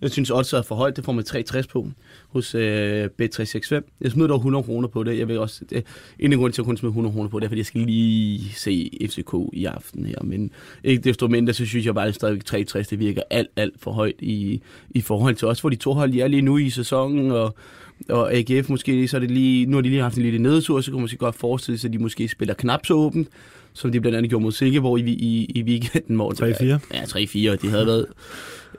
Jeg 0.00 0.10
synes 0.10 0.30
også 0.30 0.56
er 0.56 0.62
for 0.62 0.74
højt, 0.74 0.96
det 0.96 1.04
får 1.04 1.12
man 1.12 1.24
360 1.24 1.66
på 1.66 1.86
hos 2.28 2.54
øh, 2.54 3.04
B365. 3.22 3.80
Jeg 4.00 4.10
smider 4.10 4.28
dog 4.28 4.36
100 4.36 4.62
kroner 4.62 4.88
på 4.88 5.02
det. 5.02 5.18
Jeg 5.18 5.28
vil 5.28 5.38
også, 5.38 5.64
det, 5.70 5.84
en 6.18 6.32
af 6.32 6.38
grunden 6.38 6.52
til 6.52 6.62
at 6.62 6.64
jeg 6.64 6.68
kun 6.68 6.76
smider 6.76 6.90
100 6.90 7.14
kroner 7.14 7.28
på 7.28 7.38
det, 7.40 7.44
er, 7.44 7.48
fordi 7.48 7.58
jeg 7.58 7.66
skal 7.66 7.80
lige 7.80 8.52
se 8.54 8.90
FCK 9.10 9.34
i 9.52 9.64
aften 9.64 10.06
her. 10.06 10.22
Men 10.22 10.50
ikke 10.84 11.02
desto 11.02 11.28
mindre, 11.28 11.52
så 11.52 11.66
synes 11.66 11.86
jeg 11.86 11.94
bare, 11.94 12.08
at 12.08 12.14
stadigvæk 12.14 12.44
360, 12.44 12.88
det 12.88 12.98
virker 12.98 13.22
alt, 13.30 13.48
alt 13.56 13.74
for 13.80 13.90
højt 13.90 14.16
i, 14.18 14.60
i 14.90 15.00
forhold 15.00 15.34
til 15.34 15.48
os, 15.48 15.60
hvor 15.60 15.70
de 15.70 15.76
to 15.76 15.92
hold 15.92 16.12
de 16.12 16.20
er 16.20 16.28
lige 16.28 16.42
nu 16.42 16.58
i 16.58 16.70
sæsonen, 16.70 17.30
og 17.30 17.54
og 18.08 18.34
AGF 18.34 18.68
måske, 18.68 19.08
så 19.08 19.16
er 19.16 19.20
det 19.20 19.30
lige, 19.30 19.66
nu 19.66 19.76
har 19.76 19.82
de 19.82 19.88
lige 19.88 20.02
haft 20.02 20.16
en 20.16 20.22
lille 20.22 20.38
nedtur, 20.38 20.80
så 20.80 20.90
kunne 20.90 20.98
man 20.98 21.02
måske 21.02 21.16
godt 21.16 21.34
forestille 21.34 21.78
sig, 21.78 21.88
at 21.88 21.92
de 21.92 21.98
måske 21.98 22.28
spiller 22.28 22.54
knap 22.54 22.86
så 22.86 22.94
åbent, 22.94 23.28
som 23.76 23.92
de 23.92 24.00
blandt 24.00 24.16
andet 24.16 24.30
gjorde 24.30 24.42
mod 24.42 24.52
Silkeborg 24.52 24.98
i, 24.98 25.10
i, 25.10 25.44
i 25.54 25.62
weekenden. 25.62 26.20
3-4? 26.20 26.64
Ja, 26.94 27.02
3-4, 27.02 27.56
de 27.56 27.68
havde 27.68 27.86
været 27.86 28.06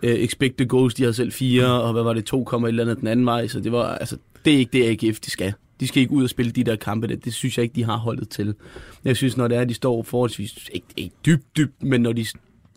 uh, 0.03 0.09
expected 0.09 0.67
goals, 0.67 0.93
de 0.93 1.03
havde 1.03 1.13
selv 1.13 1.31
fire, 1.31 1.81
og 1.81 1.93
hvad 1.93 2.03
var 2.03 2.13
det, 2.13 2.25
2, 2.25 2.41
et 2.41 2.67
eller 2.67 2.83
andet 2.83 2.99
den 2.99 3.07
anden 3.07 3.25
vej, 3.25 3.47
så 3.47 3.59
det 3.59 3.71
var, 3.71 3.87
altså, 3.87 4.17
det 4.45 4.53
er 4.53 4.57
ikke 4.57 4.71
det 4.73 5.03
AGF, 5.03 5.19
de 5.19 5.31
skal. 5.31 5.53
De 5.79 5.87
skal 5.87 6.01
ikke 6.01 6.13
ud 6.13 6.23
og 6.23 6.29
spille 6.29 6.51
de 6.51 6.63
der 6.63 6.75
kampe, 6.75 7.07
det, 7.07 7.25
det 7.25 7.33
synes 7.33 7.57
jeg 7.57 7.63
ikke, 7.63 7.75
de 7.75 7.83
har 7.83 7.97
holdet 7.97 8.29
til. 8.29 8.55
Jeg 9.05 9.17
synes, 9.17 9.37
når 9.37 9.47
det 9.47 9.57
er, 9.57 9.65
de 9.65 9.73
står 9.73 10.03
forholdsvis, 10.03 10.69
ikke, 10.73 10.87
ikke 10.97 11.15
dybt, 11.25 11.57
dybt, 11.57 11.83
men 11.83 12.01
når 12.01 12.13
de 12.13 12.25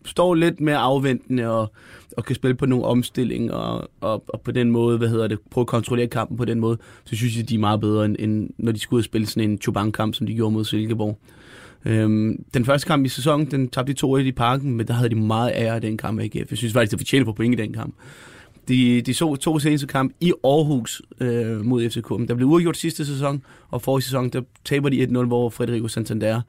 står 0.05 0.35
lidt 0.35 0.61
mere 0.61 0.77
afventende 0.77 1.47
og, 1.51 1.73
og 2.17 2.25
kan 2.25 2.37
spille 2.37 2.55
på 2.55 2.67
nogle 2.67 2.85
omstillinger 2.85 3.55
og, 3.55 3.91
og, 4.01 4.25
og 4.29 4.41
på 4.41 4.53
den 4.53 4.71
måde, 4.71 4.99
hvad 4.99 5.09
hedder 5.09 5.29
det, 5.29 5.39
prøve 5.51 5.63
at 5.63 5.67
kontrollere 5.67 6.07
kampen 6.07 6.37
på 6.37 6.45
den 6.45 6.61
måde, 6.61 6.79
så 7.05 7.17
synes 7.17 7.37
jeg, 7.37 7.49
de 7.49 7.55
er 7.55 7.59
meget 7.59 7.81
bedre, 7.81 8.05
end, 8.05 8.17
end 8.19 8.51
når 8.59 8.73
de 8.73 8.79
skulle 8.79 8.99
ud 8.99 9.01
og 9.01 9.05
spille 9.05 9.27
sådan 9.27 9.51
en 9.51 9.61
Chubank-kamp, 9.61 10.15
som 10.15 10.27
de 10.27 10.35
gjorde 10.35 10.53
mod 10.53 10.65
Silkeborg. 10.65 11.19
Øhm, 11.85 12.45
den 12.55 12.65
første 12.65 12.87
kamp 12.87 13.07
i 13.07 13.09
sæsonen, 13.09 13.51
den 13.51 13.69
tabte 13.69 13.93
de 13.93 14.07
2-1 14.07 14.19
i 14.19 14.33
parken, 14.33 14.73
men 14.77 14.87
der 14.87 14.95
havde 14.95 15.09
de 15.09 15.15
meget 15.15 15.53
ære 15.55 15.75
af 15.75 15.81
den 15.81 15.97
kamp 15.97 16.21
AGF. 16.21 16.51
Jeg 16.51 16.59
synes 16.59 16.73
faktisk, 16.73 16.93
de 16.93 16.99
fortjener 16.99 17.25
på 17.25 17.33
point 17.33 17.61
i 17.61 17.63
den 17.63 17.73
kamp. 17.73 17.95
De, 18.69 19.03
de 19.03 19.15
så 19.15 19.37
to 19.37 19.59
seneste 19.59 19.87
kamp 19.87 20.13
i 20.21 20.33
Aarhus 20.45 21.03
øh, 21.21 21.65
mod 21.65 21.91
FCK. 21.91 22.29
Der 22.29 22.35
blev 22.35 22.49
uafgjort 22.49 22.77
sidste 22.77 23.07
sæson, 23.07 23.43
og 23.71 23.83
forrige 23.83 24.05
sæson, 24.05 24.29
der 24.29 24.43
taber 24.65 24.89
de 24.89 25.05
1-0, 25.05 25.25
hvor 25.25 25.51
Federico 25.51 25.89
Santander 25.89 26.41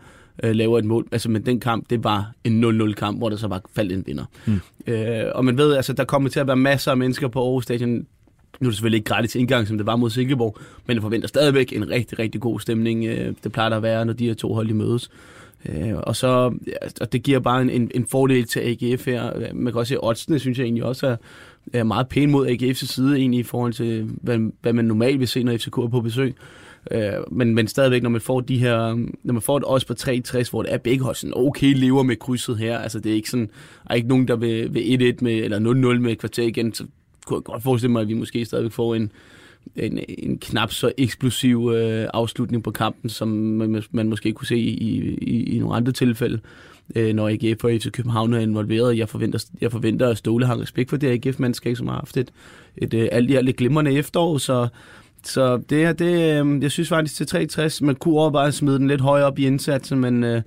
øh, 0.44 0.56
laver 0.56 0.80
et 0.80 0.86
mål. 0.86 1.08
Altså, 1.12 1.30
men 1.30 1.46
den 1.46 1.60
kamp, 1.60 1.89
det 1.89 2.04
var 2.04 2.32
en 2.44 2.63
0-0 2.63 2.94
kamp, 2.94 3.17
hvor 3.17 3.30
der 3.30 3.38
så 3.38 3.48
var 3.48 3.62
faldt 3.76 3.91
en 3.91 4.04
vinder. 4.08 4.26
Mm. 4.46 4.60
Øh, 4.88 5.26
og 5.36 5.46
man 5.46 5.58
ved, 5.58 5.76
altså, 5.76 5.94
der 5.94 6.04
kommer 6.04 6.30
til 6.30 6.39
at 6.39 6.48
være 6.48 6.56
masser 6.56 6.91
af 6.91 6.98
mennesker 6.98 7.28
på 7.28 7.44
Aarhus 7.44 7.63
Stadion. 7.63 8.06
Nu 8.62 8.67
er 8.67 8.69
det 8.69 8.76
selvfølgelig 8.76 8.97
ikke 8.97 9.10
gratis 9.10 9.36
indgang, 9.36 9.67
som 9.67 9.78
det 9.78 9.86
var 9.86 9.95
mod 9.95 10.10
Silkeborg, 10.10 10.58
men 10.88 10.95
jeg 10.95 11.02
forventer 11.02 11.28
stadigvæk 11.28 11.74
en 11.74 11.89
rigtig, 11.89 12.19
rigtig 12.19 12.41
god 12.41 12.60
stemning. 12.60 13.06
Øh, 13.06 13.34
det 13.43 13.52
plejer 13.52 13.69
der 13.69 13.78
at 13.78 13.84
være, 13.84 14.06
når 14.06 14.13
de 14.13 14.28
her 14.28 14.34
to 14.34 14.54
hold 14.54 14.74
mødes. 14.74 15.10
Øh, 15.65 15.93
og 15.97 16.15
så, 16.15 16.54
og 17.02 17.13
det 17.13 17.24
giver 17.24 17.39
bare 17.39 17.62
en, 17.62 17.69
en, 17.69 17.91
en 17.95 18.06
fordel 18.06 18.45
til 18.45 18.60
AGF 18.60 19.06
her. 19.06 19.54
Man 19.54 19.74
kan 19.74 19.80
også 19.80 19.89
se, 19.89 19.95
at 19.95 20.08
oddsene 20.08 20.39
synes 20.39 20.58
jeg 20.58 20.63
egentlig 20.63 20.84
også 20.84 21.08
er, 21.08 21.15
er 21.74 21.84
meget 21.84 22.08
pæne 22.08 22.32
mod 22.32 22.47
AGF's 22.47 22.74
side, 22.74 23.17
egentlig 23.17 23.39
i 23.39 23.43
forhold 23.43 23.74
til, 23.74 24.10
hvad, 24.21 24.52
hvad 24.62 24.74
man 24.74 24.86
normalt 24.86 25.19
vil 25.19 25.28
se, 25.28 25.43
når 25.43 25.58
FCK 25.58 25.78
er 25.78 25.88
på 25.88 26.02
besøg. 26.02 26.36
Øh, 26.91 27.13
men, 27.32 27.56
men 27.56 27.67
stadigvæk, 27.67 28.04
når 28.04 28.10
man 28.10 28.21
får 28.21 28.41
de 28.41 28.58
her, 28.58 29.06
når 29.24 29.34
man 29.34 29.41
får 29.41 29.58
et 29.58 29.63
odds 29.67 29.86
på 29.86 29.93
3,60, 30.00 30.50
hvor 30.50 30.63
det 30.63 30.74
er 30.74 30.78
begge 30.78 31.04
hold 31.04 31.15
sådan, 31.15 31.34
okay, 31.36 31.74
lever 31.76 32.04
med 32.04 32.15
krydset 32.15 32.58
her, 32.58 32.78
altså 32.78 33.00
det 33.00 33.12
er 33.12 33.15
ikke 33.15 33.30
sådan, 33.30 33.50
er 33.89 33.95
ikke 33.95 34.08
nogen, 34.08 34.28
der 34.28 34.36
vil, 34.36 34.74
vil 34.74 35.13
1-1 35.13 35.24
med, 35.24 35.34
eller 35.34 35.60
0-0 35.60 36.00
med 36.00 36.15
kvarter 36.15 36.43
igen, 36.43 36.74
så 36.74 36.86
kunne 37.25 37.38
jeg 37.38 37.43
godt 37.43 37.63
forestille 37.63 37.91
mig, 37.91 38.01
at 38.01 38.07
vi 38.07 38.13
måske 38.13 38.45
stadigvæk 38.45 38.71
får 38.71 38.95
en, 38.95 39.12
en, 39.75 39.99
en 40.07 40.38
knap 40.38 40.71
så 40.71 40.91
eksplosiv 40.97 41.71
øh, 41.75 42.07
afslutning 42.13 42.63
på 42.63 42.71
kampen, 42.71 43.10
som 43.10 43.27
man, 43.27 43.84
man 43.91 44.10
måske 44.10 44.34
kunne 44.34 44.47
se 44.47 44.57
i, 44.57 44.97
i, 45.21 45.55
i 45.55 45.60
nogle 45.60 45.75
andre 45.75 45.91
tilfælde, 45.91 46.39
øh, 46.95 47.13
når 47.13 47.29
AGF 47.29 47.63
og 47.63 47.71
FC 47.71 47.91
København 47.91 48.34
er 48.34 48.39
involveret. 48.39 48.97
Jeg 48.97 49.10
forventer, 49.10 49.45
jeg 49.62 49.71
forventer 49.71 50.10
at 50.10 50.17
Ståle 50.17 50.45
har 50.45 50.62
respekt 50.62 50.89
for 50.89 50.97
det 50.97 51.25
AGF-mandskab, 51.25 51.77
som 51.77 51.88
har 51.88 51.95
haft 51.95 52.17
et, 52.17 52.31
et, 52.77 52.93
et 52.93 53.10
alt 53.12 53.29
i 53.29 53.36
alt 53.36 53.57
glimrende 53.57 53.93
efterår, 53.93 54.38
så 54.38 54.67
så 55.23 55.57
det 55.69 55.77
her, 55.77 55.93
det, 55.93 56.41
øh, 56.45 56.63
jeg 56.63 56.71
synes 56.71 56.89
faktisk 56.89 57.15
til 57.15 57.27
63, 57.27 57.81
man 57.81 57.95
kunne 57.95 58.19
overveje 58.19 58.47
at 58.47 58.53
smide 58.53 58.79
den 58.79 58.88
lidt 58.88 59.01
højere 59.01 59.25
op 59.25 59.39
i 59.39 59.45
indsatsen, 59.45 59.99
men 59.99 60.23
øh, 60.23 60.41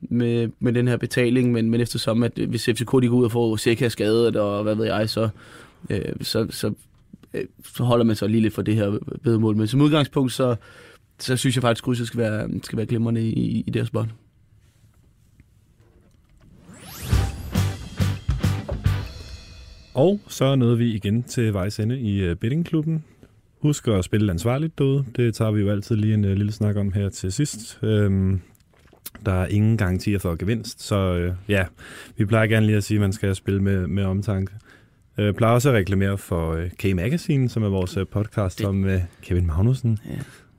med, 0.00 0.48
med 0.60 0.72
den 0.72 0.88
her 0.88 0.96
betaling, 0.96 1.52
men, 1.52 1.70
men 1.70 1.80
eftersom, 1.80 2.22
at 2.22 2.32
hvis 2.48 2.64
FCK 2.64 2.78
de 2.78 3.08
går 3.08 3.16
ud 3.16 3.24
og 3.24 3.32
får 3.32 3.56
Seca 3.56 3.88
skadet, 3.88 4.36
og 4.36 4.62
hvad 4.62 4.74
ved 4.74 4.86
jeg, 4.86 5.10
så, 5.10 5.28
øh, 5.90 6.12
så, 6.20 6.46
så, 6.50 6.74
øh, 7.34 7.44
så 7.76 7.84
holder 7.84 8.04
man 8.04 8.16
så 8.16 8.26
lige 8.26 8.40
lidt 8.40 8.54
for 8.54 8.62
det 8.62 8.74
her 8.74 8.98
bedremål. 9.22 9.56
Men 9.56 9.66
som 9.66 9.80
udgangspunkt, 9.80 10.32
så, 10.32 10.56
så 11.18 11.36
synes 11.36 11.56
jeg 11.56 11.62
faktisk, 11.62 11.82
at 11.82 11.84
krydset 11.84 12.06
skal 12.06 12.20
være, 12.20 12.48
skal 12.62 12.76
være 12.76 12.86
glimrende 12.86 13.28
i, 13.28 13.64
i 13.66 13.70
deres 13.70 13.88
spot. 13.88 14.08
Og 19.94 20.20
så 20.28 20.54
nåede 20.54 20.78
vi 20.78 20.94
igen 20.94 21.22
til 21.22 21.52
vejs 21.52 21.80
ende 21.80 22.00
i 22.00 22.20
øh, 22.22 22.36
bettingklubben. 22.36 23.04
Husk 23.60 23.88
at 23.88 24.04
spille 24.04 24.32
ansvarligt 24.32 24.78
derude. 24.78 25.04
Det 25.16 25.34
tager 25.34 25.50
vi 25.50 25.60
jo 25.60 25.70
altid 25.70 25.96
lige 25.96 26.14
en 26.14 26.24
øh, 26.24 26.36
lille 26.36 26.52
snak 26.52 26.76
om 26.76 26.92
her 26.92 27.08
til 27.08 27.32
sidst. 27.32 27.78
Øhm, 27.82 28.40
der 29.26 29.32
er 29.32 29.46
ingen 29.46 29.76
garantier 29.76 30.18
for 30.18 30.34
gevinst, 30.34 30.82
så 30.82 30.96
øh, 30.96 31.34
ja, 31.48 31.64
vi 32.16 32.24
plejer 32.24 32.46
gerne 32.46 32.66
lige 32.66 32.76
at 32.76 32.84
sige, 32.84 32.96
at 32.96 33.00
man 33.00 33.12
skal 33.12 33.34
spille 33.34 33.62
med, 33.62 33.86
med 33.86 34.04
omtanke. 34.04 34.52
Uh, 35.18 35.34
plejer 35.34 35.54
også 35.54 35.68
at 35.68 35.74
reklamere 35.74 36.18
for 36.18 36.52
uh, 36.52 36.70
K-Magazine, 36.78 37.48
som 37.48 37.62
er 37.62 37.68
vores 37.68 37.96
uh, 37.96 38.06
podcast 38.06 38.58
det. 38.58 38.66
om 38.66 38.84
uh, 38.84 38.92
Kevin 39.22 39.46
Magnussen. 39.46 39.98
Ja. 40.10 40.18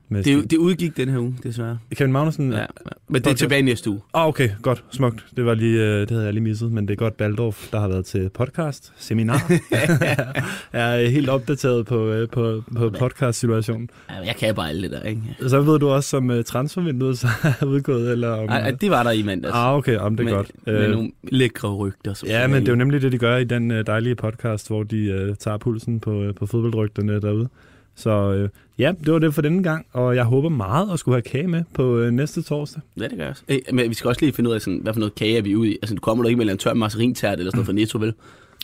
Det, 0.10 0.52
det 0.52 0.58
udgik 0.58 0.98
den 0.98 1.10
her 1.10 1.20
uge, 1.20 1.36
desværre. 1.44 1.80
Kevin 1.96 2.12
Magnussen? 2.12 2.54
Ja, 2.54 2.66
men 3.08 3.22
det 3.22 3.32
er 3.32 3.36
tilbage 3.36 3.62
næste 3.62 3.90
uge. 3.90 4.02
Ah, 4.14 4.28
okay, 4.28 4.50
godt, 4.62 4.84
smukt. 4.92 5.26
Det, 5.38 5.46
var 5.46 5.54
lige, 5.54 5.84
øh, 5.84 6.00
det 6.00 6.12
havde 6.12 6.24
jeg 6.24 6.34
lige 6.34 6.44
misset, 6.44 6.72
men 6.72 6.88
det 6.88 6.94
er 6.94 6.98
godt 6.98 7.18
Baldorf, 7.18 7.72
der 7.72 7.80
har 7.80 7.88
været 7.88 8.06
til 8.06 8.30
podcast, 8.30 8.94
seminar. 8.98 9.52
jeg 9.72 10.44
er 11.06 11.10
helt 11.10 11.30
opdateret 11.30 11.86
på, 11.86 12.08
øh, 12.12 12.30
på, 12.30 12.64
på 12.78 12.90
podcast-situationen. 12.90 13.90
Jeg 14.26 14.36
kan 14.36 14.56
bare 14.56 14.70
alt 14.70 14.84
det 14.84 14.92
der, 14.92 15.02
ikke? 15.02 15.22
Så 15.48 15.62
ved 15.62 15.80
du 15.80 15.90
også, 15.90 16.10
som 16.10 16.30
uh, 16.30 16.42
transfervinduet 16.42 17.18
så 17.18 17.28
er 17.62 17.66
udgået, 17.66 18.12
eller 18.12 18.30
om... 18.30 18.50
Ej, 18.50 18.72
det 18.72 18.92
var 18.92 19.04
der 19.04 19.12
i 19.12 19.22
mandags. 19.22 19.54
Ah, 19.56 19.76
okay, 19.76 19.98
om 19.98 20.16
det 20.16 20.24
er 20.24 20.26
med, 20.26 20.34
godt. 20.34 20.52
Med 20.66 20.90
nogle 20.90 21.12
lækre 21.24 21.76
rygter. 21.76 22.14
Som 22.14 22.30
ja, 22.30 22.48
men 22.48 22.62
det 22.62 22.68
er 22.68 22.72
jo 22.72 22.78
nemlig 22.78 23.02
det, 23.02 23.12
de 23.12 23.18
gør 23.18 23.38
i 23.38 23.44
den 23.44 23.70
dejlige 23.70 24.16
podcast, 24.16 24.68
hvor 24.68 24.84
de 24.84 25.28
uh, 25.30 25.36
tager 25.36 25.58
pulsen 25.58 26.00
på, 26.00 26.32
på 26.40 26.46
fodboldrygterne 26.46 27.22
derude. 27.22 27.50
Så 27.96 28.34
øh, 28.34 28.50
ja, 28.80 28.94
det 29.06 29.14
var 29.14 29.20
det 29.20 29.34
for 29.34 29.42
denne 29.42 29.64
gang, 29.64 29.86
og 29.94 30.16
jeg 30.16 30.24
håber 30.24 30.50
meget 30.50 30.94
at 30.94 31.00
skulle 31.00 31.16
have 31.16 31.22
kage 31.22 31.48
med 31.48 31.64
på 31.74 31.98
øh, 31.98 32.12
næste 32.12 32.42
torsdag. 32.42 32.82
Ja, 32.98 33.04
det 33.04 33.12
gør 33.12 33.24
jeg 33.24 33.30
også. 33.30 33.44
Ej, 33.50 33.60
men 33.74 33.90
vi 33.90 33.94
skal 33.94 34.08
også 34.08 34.22
lige 34.22 34.34
finde 34.34 34.50
ud 34.50 34.56
af, 34.56 34.62
sådan, 34.62 34.80
hvad 34.84 34.94
for 34.94 35.00
noget 35.00 35.16
kage 35.16 35.38
er 35.38 35.42
vi 35.42 35.56
ude 35.56 35.70
i. 35.70 35.78
Altså, 35.82 35.96
du 35.96 36.02
kommer 36.02 36.24
du 36.24 36.28
ikke 36.28 36.38
med 36.46 36.52
en 36.52 36.58
tør 36.58 36.74
marcerintært 36.74 37.40
eller 37.40 37.52
sådan 37.52 37.58
noget 37.58 37.66
fra 37.66 37.74
Netto, 37.74 37.98
vel? 37.98 38.14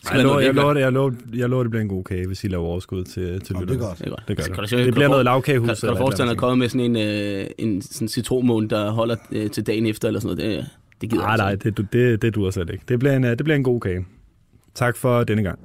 Ej, 0.10 0.18
jeg, 0.18 0.24
lover, 0.24 0.40
jeg, 0.40 0.54
lover 0.54 0.74
det, 0.74 0.82
jeg, 0.82 0.92
lover, 0.92 1.12
jeg 1.34 1.50
lover, 1.50 1.64
det 1.64 1.72
bliver 1.72 1.82
en 1.82 1.88
god 1.88 2.04
kage, 2.04 2.28
hvis 2.28 2.44
I 2.44 2.48
laver 2.48 2.66
overskud 2.66 3.04
til, 3.04 3.42
til 3.42 3.56
lytter. 3.56 3.66
Det 3.66 3.82
er 3.82 3.88
godt. 3.88 3.98
Det, 3.98 4.06
er 4.06 4.10
godt. 4.10 4.24
det, 4.28 4.38
gør 4.38 4.44
altså, 4.44 4.62
det. 4.62 4.70
Kan 4.70 4.80
du, 4.80 4.86
det 4.86 4.94
bliver 4.94 5.08
noget 5.08 5.26
lavkagehus. 5.26 5.68
Kan, 5.68 5.76
kan 5.82 5.90
du 5.90 5.96
forestille 5.96 6.28
dig 6.28 6.32
at 6.32 6.38
komme 6.38 6.60
med 6.60 6.70
sådan 6.70 6.96
en, 6.96 6.98
øh, 6.98 7.46
en 7.58 7.82
sådan 7.82 8.08
citronmåne, 8.08 8.70
der 8.70 8.92
holder 8.92 9.16
øh, 9.32 9.50
til 9.50 9.68
dagen 9.68 9.86
efter, 9.86 10.08
eller 10.08 10.20
sådan 10.20 10.38
noget? 10.38 10.58
Det, 10.58 10.66
det 11.02 11.10
gider 11.10 11.24
nej, 11.24 11.38
nej, 11.38 11.56
det, 11.56 11.78
det, 11.78 11.88
det, 11.94 12.22
det 12.22 12.36
duer 12.36 12.52
slet 12.52 12.70
ikke. 12.70 12.84
Det 12.88 13.00
bliver, 13.00 13.16
en, 13.16 13.24
det 13.24 13.44
bliver 13.44 13.56
en 13.56 13.64
god 13.64 13.80
kage. 13.80 14.06
Tak 14.76 14.98
for 14.98 15.24
denne 15.24 15.44
gang. 15.44 15.60